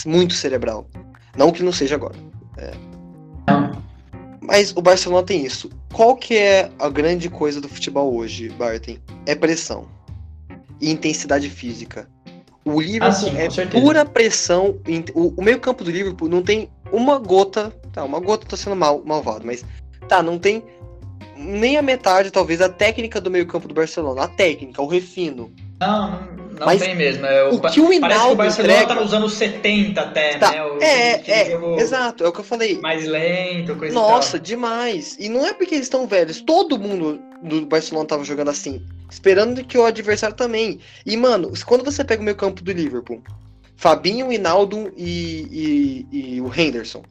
[0.04, 0.86] muito cerebral.
[1.36, 2.16] Não que não seja agora.
[2.58, 2.72] É.
[4.42, 5.70] Mas o Barcelona tem isso.
[5.92, 8.96] Qual que é a grande coisa do futebol hoje, Barton?
[9.24, 9.88] É pressão
[10.80, 12.08] e intensidade física.
[12.64, 14.80] O Liverpool ah, sim, é pura pressão.
[15.14, 17.70] O, o meio campo do Liverpool não tem uma gota.
[17.92, 19.64] Tá, uma gota tá sendo mal, malvado, mas
[20.08, 20.62] tá, não tem
[21.36, 24.24] nem a metade, talvez, a técnica do meio campo do Barcelona.
[24.24, 25.52] A técnica, o refino.
[25.82, 26.10] Não,
[26.58, 27.26] não Mas tem mesmo.
[27.26, 28.94] É, o, o que o Hinaldo que o Barcelona entrega...
[28.94, 30.52] tá nos anos 70 até, tá.
[30.52, 30.64] né?
[30.64, 32.80] O, é, é, exato, é o que eu falei.
[32.80, 35.16] Mais lento, coisa Nossa, demais.
[35.18, 36.40] E não é porque eles estão velhos.
[36.40, 38.84] Todo mundo do Barcelona tava jogando assim.
[39.10, 40.78] Esperando que o adversário também.
[41.04, 43.20] E, mano, quando você pega o meio campo do Liverpool,
[43.76, 47.02] Fabinho, Hinaldo e, e, e o Henderson.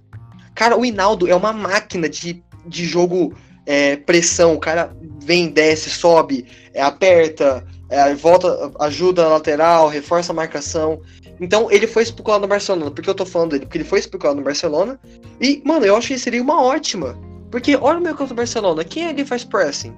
[0.55, 4.55] Cara, o Hinaldo é uma máquina de, de jogo é, pressão.
[4.55, 11.01] O cara vem, desce, sobe, é, aperta, é, volta, ajuda na lateral, reforça a marcação.
[11.39, 12.89] Então ele foi especulado no Barcelona.
[12.89, 13.65] Por que eu tô falando dele?
[13.65, 14.99] Porque ele foi especulado no Barcelona.
[15.39, 17.17] E, mano, eu acho que seria uma ótima.
[17.51, 18.83] Porque olha o meu campo do Barcelona.
[18.83, 19.93] Quem ali faz pressing?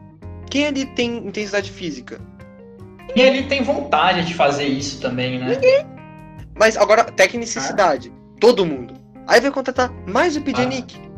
[0.53, 2.21] quem ali tem intensidade física?
[3.15, 5.55] E ele tem vontade de fazer isso também, né?
[5.55, 5.83] Ninguém.
[6.53, 8.13] Mas agora, tecnicidade.
[8.13, 8.37] Ah.
[8.39, 8.93] Todo mundo.
[9.25, 10.95] Aí vai contratar mais o Pjanic.
[10.95, 11.13] Ah.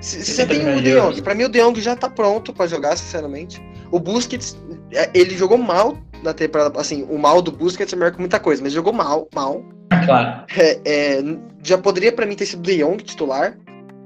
[0.00, 1.22] Você tem o De Jong.
[1.22, 3.62] Pra mim, o De Jong já tá pronto pra jogar, sinceramente.
[3.92, 4.67] O Busquets, é,
[5.14, 6.80] ele jogou mal na temporada.
[6.80, 9.62] Assim, o mal do Busquets é melhor que muita coisa, mas jogou mal, mal.
[10.04, 10.44] Claro.
[10.56, 11.22] É, é,
[11.62, 13.56] já poderia para mim ter sido o De Jong titular.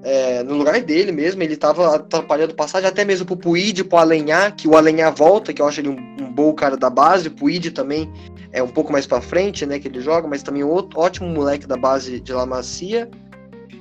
[0.05, 4.55] É, no lugar dele mesmo, ele tava atrapalhando passagem, até mesmo pro Puig, pro Alenhar,
[4.57, 7.31] que o Alenhar volta, que eu acho ele um, um bom cara da base, o
[7.31, 8.13] Puig também
[8.53, 11.69] é um pouco mais para frente, né, que ele joga, mas também outro ótimo moleque
[11.69, 13.09] da base de La Macia.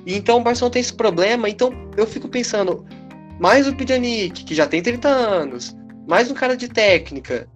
[0.06, 2.84] E então o Barcelona tem esse problema, então eu fico pensando,
[3.40, 5.76] mais o Pjanic, que já tem 30 anos,
[6.06, 7.48] mais um cara de técnica.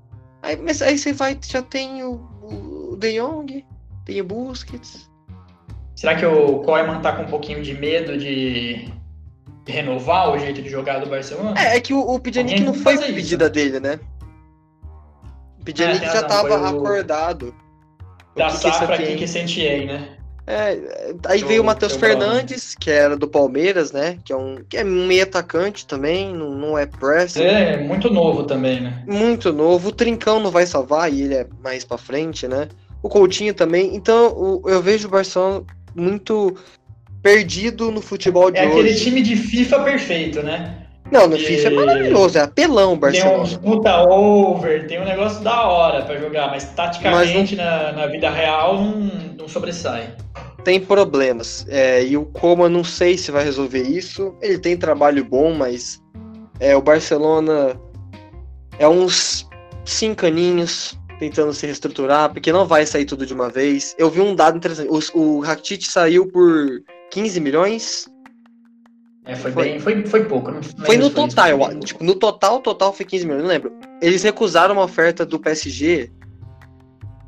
[0.42, 3.64] Aí, mas aí você vai, já tem o, o De Jong,
[4.04, 5.10] tem o Busquets.
[5.94, 8.92] Será que o Koeman tá com um pouquinho de medo de
[9.66, 11.54] renovar o jeito de jogar do Barcelona?
[11.58, 13.98] É, é que o, o Pjanic não foi pedida dele, né?
[15.60, 17.54] O Pjanic é, já tava acordado.
[18.36, 20.15] Da safra aqui que né?
[20.46, 24.16] É, aí veio o Matheus Fernandes, que era do Palmeiras, né?
[24.24, 27.36] Que é um, que é meio atacante também, não, não é press.
[27.36, 29.02] É, muito novo também, né?
[29.08, 29.88] Muito novo.
[29.88, 32.68] O Trincão não vai salvar e ele é mais pra frente, né?
[33.02, 33.96] O Coutinho também.
[33.96, 35.64] Então eu vejo o Barcelona
[35.96, 36.56] muito
[37.20, 38.76] perdido no futebol de é hoje.
[38.76, 40.85] É aquele time de FIFA perfeito, né?
[41.16, 41.38] Não, no.
[41.38, 43.32] FIFA é maravilhoso, é apelão o Barcelona.
[43.32, 47.64] Tem uns puta over, tem um negócio da hora para jogar, mas taticamente mas não...
[47.64, 48.92] na, na vida real não,
[49.38, 50.14] não sobressai
[50.66, 51.64] tem problemas.
[51.68, 54.34] É, e o Coma não sei se vai resolver isso.
[54.42, 56.02] Ele tem trabalho bom, mas
[56.58, 57.80] é, o Barcelona
[58.76, 59.48] é uns
[59.84, 63.94] cinco aninhos tentando se reestruturar, porque não vai sair tudo de uma vez.
[63.96, 64.88] Eu vi um dado interessante.
[64.90, 68.08] O, o Rakitic saiu por 15 milhões.
[69.26, 70.52] É, foi, foi, bem, foi, foi pouco.
[70.52, 73.72] Não, foi no total, eu, tipo, no total, total foi 15 milhões, não lembro.
[74.00, 76.10] Eles recusaram uma oferta do PSG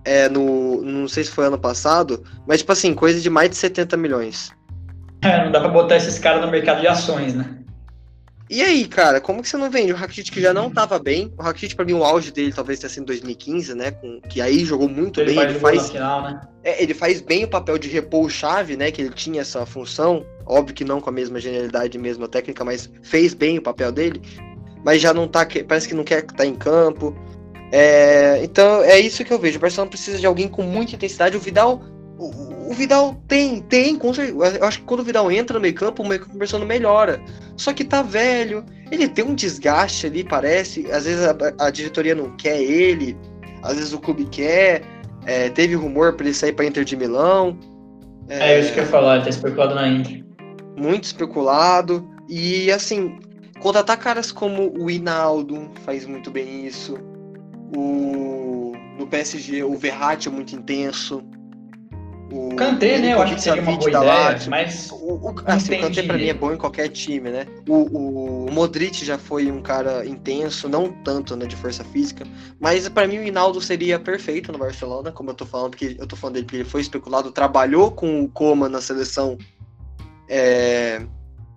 [0.05, 0.81] é, no.
[0.83, 4.53] Não sei se foi ano passado, mas tipo assim, coisa de mais de 70 milhões.
[5.23, 7.59] É, não dá pra botar esses caras no mercado de ações, né?
[8.51, 9.93] E aí, cara, como que você não vende?
[9.93, 11.33] O Rakitic que já não tava bem.
[11.39, 13.91] O Rakitic, pra mim, o auge dele talvez tenha sido em 2015, né?
[13.91, 15.37] Com, que aí jogou muito ele bem.
[15.37, 15.91] Faz ele faz.
[15.91, 16.41] Final, né?
[16.65, 18.91] É, ele faz bem o papel de repor chave, né?
[18.91, 20.25] Que ele tinha essa função.
[20.47, 23.93] Óbvio que não com a mesma genialidade e mesma técnica, mas fez bem o papel
[23.93, 24.23] dele.
[24.83, 25.47] Mas já não tá.
[25.67, 27.15] Parece que não quer estar tá em campo.
[27.71, 29.59] É, então é isso que eu vejo.
[29.59, 31.37] O Barcelona precisa de alguém com muita intensidade.
[31.37, 31.83] O Vidal,
[32.19, 34.59] o, o Vidal tem, tem, com certeza.
[34.59, 36.67] Eu acho que quando o Vidal entra no meio campo, o meio campo do Barcelona
[36.67, 37.23] melhora.
[37.57, 40.91] Só que tá velho, ele tem um desgaste ali, parece.
[40.91, 43.17] Às vezes a, a diretoria não quer ele,
[43.63, 44.83] às vezes o clube quer.
[45.25, 47.59] É, teve rumor para ele sair para Inter de Milão.
[48.29, 50.25] É, é isso que eu ia falar, ele tá especulado na Inter.
[50.77, 52.09] Muito especulado.
[52.29, 53.19] E assim,
[53.61, 56.99] contratar caras como o Hinaldo faz muito bem isso.
[57.77, 61.23] O, no PSG, o Verratti é muito intenso.
[62.31, 63.15] O Kanté, né?
[63.15, 64.91] Eu acho que seria uma boa ideia, mas...
[64.91, 67.47] O, o, assim, o Kanté pra mim é bom em qualquer time, né?
[67.67, 72.27] O, o Modric já foi um cara intenso, não tanto, né, de força física,
[72.61, 76.07] mas para mim o Hinaldo seria perfeito no Barcelona, como eu tô falando, porque eu
[76.07, 79.39] tô falando dele porque ele foi especulado, trabalhou com o Coma na seleção
[80.29, 81.01] é,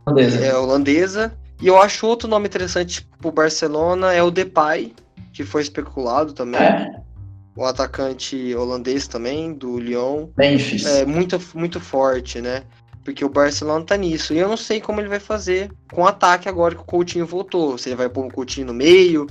[0.05, 0.45] holandesa.
[0.45, 4.93] É, holandesa, e eu acho outro nome interessante pro Barcelona é o Depay,
[5.33, 6.61] que foi especulado também.
[6.61, 7.10] É.
[7.55, 10.27] O atacante holandês também, do Lyon.
[10.37, 10.85] Memphis.
[10.85, 12.63] É muito, muito forte, né?
[13.03, 14.33] Porque o Barcelona tá nisso.
[14.33, 17.25] E eu não sei como ele vai fazer com o ataque agora que o Coutinho
[17.25, 17.77] voltou.
[17.77, 19.27] Se ele vai pôr o Coutinho no meio.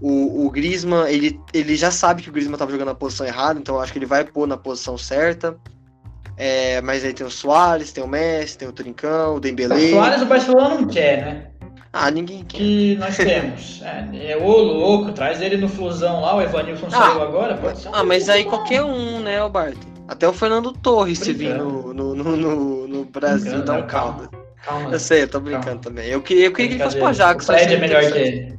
[0.00, 3.60] O, o Griezmann, ele, ele já sabe que o Griezmann tava jogando na posição errada,
[3.60, 5.56] então eu acho que ele vai pôr na posição certa.
[6.36, 9.76] É, mas aí tem o Soares, tem o Messi, tem o Trincão, o Dembélé.
[9.76, 11.51] O Soares o Barcelona não quer, né?
[11.92, 12.56] Ah, ninguém quer.
[12.56, 13.82] Que nós temos.
[13.82, 17.80] é, é o louco, traz ele no fusão lá, o Evanilson ah, saiu agora, pode
[17.80, 17.90] ser.
[17.92, 19.76] ah, mas aí qualquer um, né, o Bart?
[20.08, 24.28] Até o Fernando Torres se vir no, no, no, no, Brasil dá um caldo.
[24.64, 24.90] Calma.
[24.90, 25.80] Eu sei, eu tô brincando calma.
[25.80, 26.08] também.
[26.08, 27.44] Eu queria, eu queria que ele fosse pro Ajax.
[27.44, 28.58] O Fred é melhor que ele.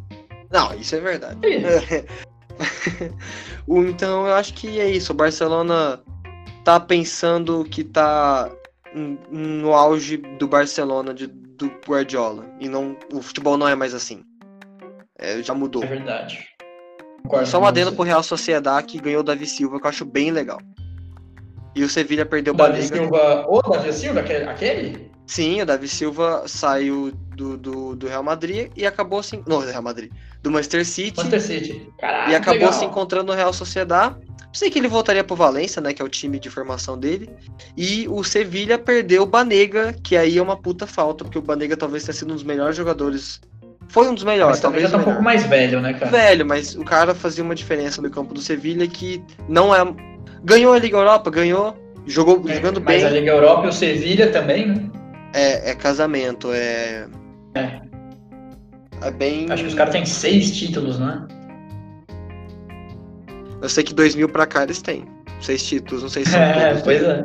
[0.52, 1.40] Não, isso é verdade.
[3.68, 5.12] então eu acho que é isso.
[5.12, 6.00] O Barcelona
[6.64, 8.50] tá pensando que tá
[9.32, 11.28] no auge do Barcelona de
[11.58, 12.46] do Guardiola.
[12.60, 14.24] E não, o futebol não é mais assim.
[15.18, 15.84] É, já mudou.
[15.84, 16.48] É verdade.
[17.24, 20.06] Concordo Só uma adendo pro Real Sociedade que ganhou o Davi Silva, que eu acho
[20.06, 20.60] bem legal.
[21.76, 23.46] E o Sevilha perdeu o Davi Silva.
[23.48, 25.12] O Davi Silva, aquele?
[25.26, 29.44] Sim, o Davi Silva saiu do, do, do, Real Madrid e acabou assim.
[29.48, 30.12] Não, do Real Madrid.
[30.42, 31.18] Do Manchester City.
[31.18, 31.90] Manchester City.
[31.98, 32.74] Caraca, e acabou legal.
[32.74, 34.16] se encontrando no Real Sociedade.
[34.54, 35.94] Sei que ele voltaria pro Valência, né?
[35.94, 37.28] Que é o time de formação dele.
[37.76, 41.76] E o Sevilha perdeu o Banega, que aí é uma puta falta, porque o Banega
[41.76, 43.42] talvez tenha sido um dos melhores jogadores
[43.88, 44.58] Foi um dos melhores.
[44.58, 46.12] Mas talvez tá um pouco mais velho, né, cara?
[46.12, 49.80] Velho, mas o cara fazia uma diferença no campo do Sevilha que não é.
[50.44, 51.76] Ganhou a Liga Europa, ganhou,
[52.06, 53.06] jogou jogando Mas bem.
[53.06, 54.90] a Liga Europa e o Sevilha também, né?
[55.34, 57.08] É, é casamento, é.
[57.56, 57.82] É.
[59.02, 59.52] É bem.
[59.52, 61.26] Acho que os caras têm seis títulos, né?
[63.64, 65.06] Eu sei que 2000 pra cá eles têm.
[65.42, 67.24] Seis títulos, não sei se É, pois é.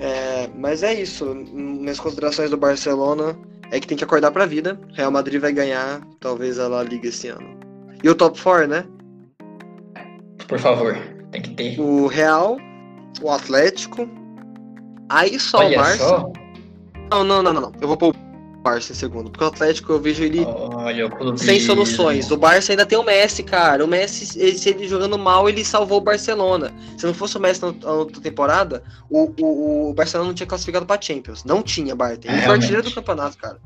[0.00, 1.26] É, mas é isso.
[1.52, 3.36] Minhas considerações do Barcelona
[3.70, 4.80] é que tem que acordar pra vida.
[4.94, 7.46] Real Madrid vai ganhar, talvez, a La Liga esse ano.
[8.02, 8.86] E o top 4, né?
[10.48, 10.96] Por favor,
[11.30, 11.78] tem que ter.
[11.78, 12.56] O Real,
[13.20, 14.08] o Atlético.
[15.10, 16.08] Aí só Olha o Barça.
[16.08, 16.32] só.
[17.10, 17.72] Não, não, não, não, não.
[17.78, 18.14] Eu vou pôr
[18.64, 19.30] Barça em segundo.
[19.30, 22.30] Porque o Atlético eu vejo ele Olha sem soluções.
[22.30, 23.84] O Barça ainda tem o Messi, cara.
[23.84, 26.72] O Messi, ele- se ele jogando mal, ele salvou o Barcelona.
[26.96, 30.46] Se não fosse o Messi na na outra temporada, o, o, o Barcelona não tinha
[30.46, 31.44] classificado pra Champions.
[31.44, 32.26] Não tinha, Barton.
[32.28, 33.58] Ele É, foi artilheiro do campeonato, cara.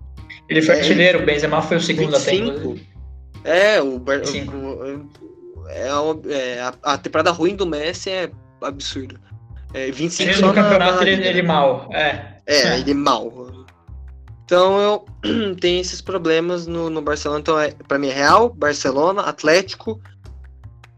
[0.48, 2.32] Ele foi É, artilheiro, o Benzema foi o segundo até.
[2.32, 2.56] 25.
[2.58, 2.88] inclusive.
[3.44, 4.56] É, o, Bar- 25.
[4.56, 5.08] o-
[5.68, 8.30] é, uma- é, a, a temporada ruim do Messi é
[8.60, 9.14] absurda.
[9.72, 11.48] É, 25 Ele no na- campeonato, na ele, Liga, ele né?
[11.48, 11.88] mal.
[11.92, 12.24] É.
[12.46, 12.78] É, É.
[12.80, 13.48] ele mal.
[14.48, 17.40] Então eu tenho esses problemas no, no Barcelona.
[17.40, 20.00] Então, é, pra mim é Real, Barcelona, Atlético.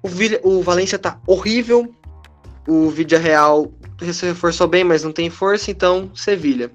[0.04, 1.92] O, Villa- o Valência tá horrível.
[2.68, 3.72] O Vídea Real
[4.12, 6.70] se reforçou bem, mas não tem força, então Sevilha.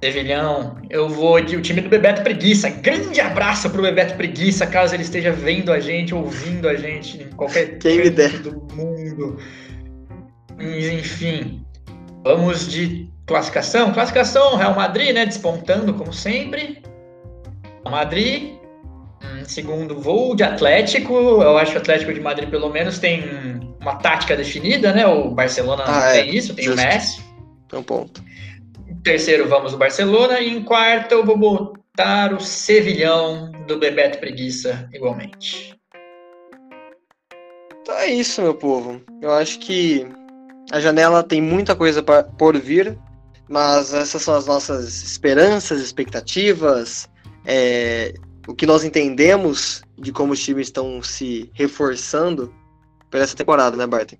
[0.00, 2.70] Sevilhão, eu vou de o time do Bebeto Preguiça.
[2.70, 7.30] Grande abraço pro Bebeto Preguiça, caso ele esteja vendo a gente, ouvindo a gente em
[7.30, 8.38] qualquer Quem me dera.
[8.38, 9.38] do mundo.
[10.56, 11.64] Mas, enfim,
[12.22, 13.92] vamos de classificação.
[13.92, 15.26] Classificação, Real Madrid, né?
[15.26, 16.82] Despontando, como sempre.
[17.84, 18.54] Madrid.
[19.22, 21.12] Hum, Segundo voo de Atlético.
[21.14, 23.22] Eu acho que o Atlético de Madrid, pelo menos, tem
[23.80, 25.06] uma tática definida, né?
[25.06, 26.22] O Barcelona não Ah, é.
[26.22, 26.80] tem isso, tem Justo.
[26.80, 27.24] o Messi.
[27.72, 28.22] É um ponto.
[28.88, 30.40] Em terceiro, vamos o Barcelona.
[30.40, 35.74] E em quarto, eu vou botar o Sevilhão do Bebeto Preguiça, igualmente.
[37.82, 39.00] Então é isso, meu povo.
[39.22, 40.06] Eu acho que
[40.72, 42.98] a janela tem muita coisa pra, por vir,
[43.48, 47.08] mas essas são as nossas esperanças, expectativas,
[47.44, 48.14] é,
[48.46, 52.52] o que nós entendemos de como os times estão se reforçando
[53.10, 54.16] para essa temporada, né, Barton?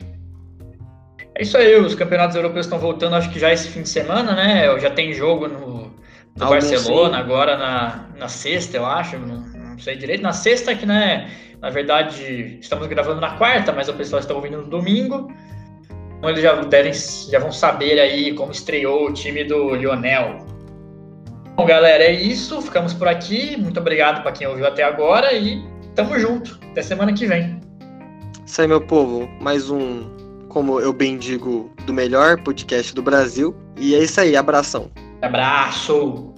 [1.35, 4.35] É isso aí, os campeonatos europeus estão voltando, acho que já esse fim de semana,
[4.35, 4.79] né?
[4.81, 5.93] Já tem jogo no,
[6.35, 7.23] no Barcelona, sim.
[7.23, 9.19] agora na, na sexta, eu acho.
[9.19, 10.23] Não, não sei direito.
[10.23, 11.31] Na sexta, que né?
[11.61, 15.31] Na verdade, estamos gravando na quarta, mas o pessoal está ouvindo no domingo.
[16.19, 20.47] Então eles já, devem, já vão saber aí como estreou o time do Lionel.
[21.55, 22.61] Bom, galera, é isso.
[22.61, 23.57] Ficamos por aqui.
[23.57, 25.65] Muito obrigado para quem ouviu até agora e
[25.95, 26.59] tamo junto.
[26.71, 27.61] Até semana que vem.
[28.45, 29.29] Isso aí, meu povo.
[29.41, 30.05] Mais um,
[30.49, 33.57] como eu bem digo, do melhor podcast do Brasil.
[33.77, 34.91] E é isso aí, abração.
[35.23, 36.36] Abraço!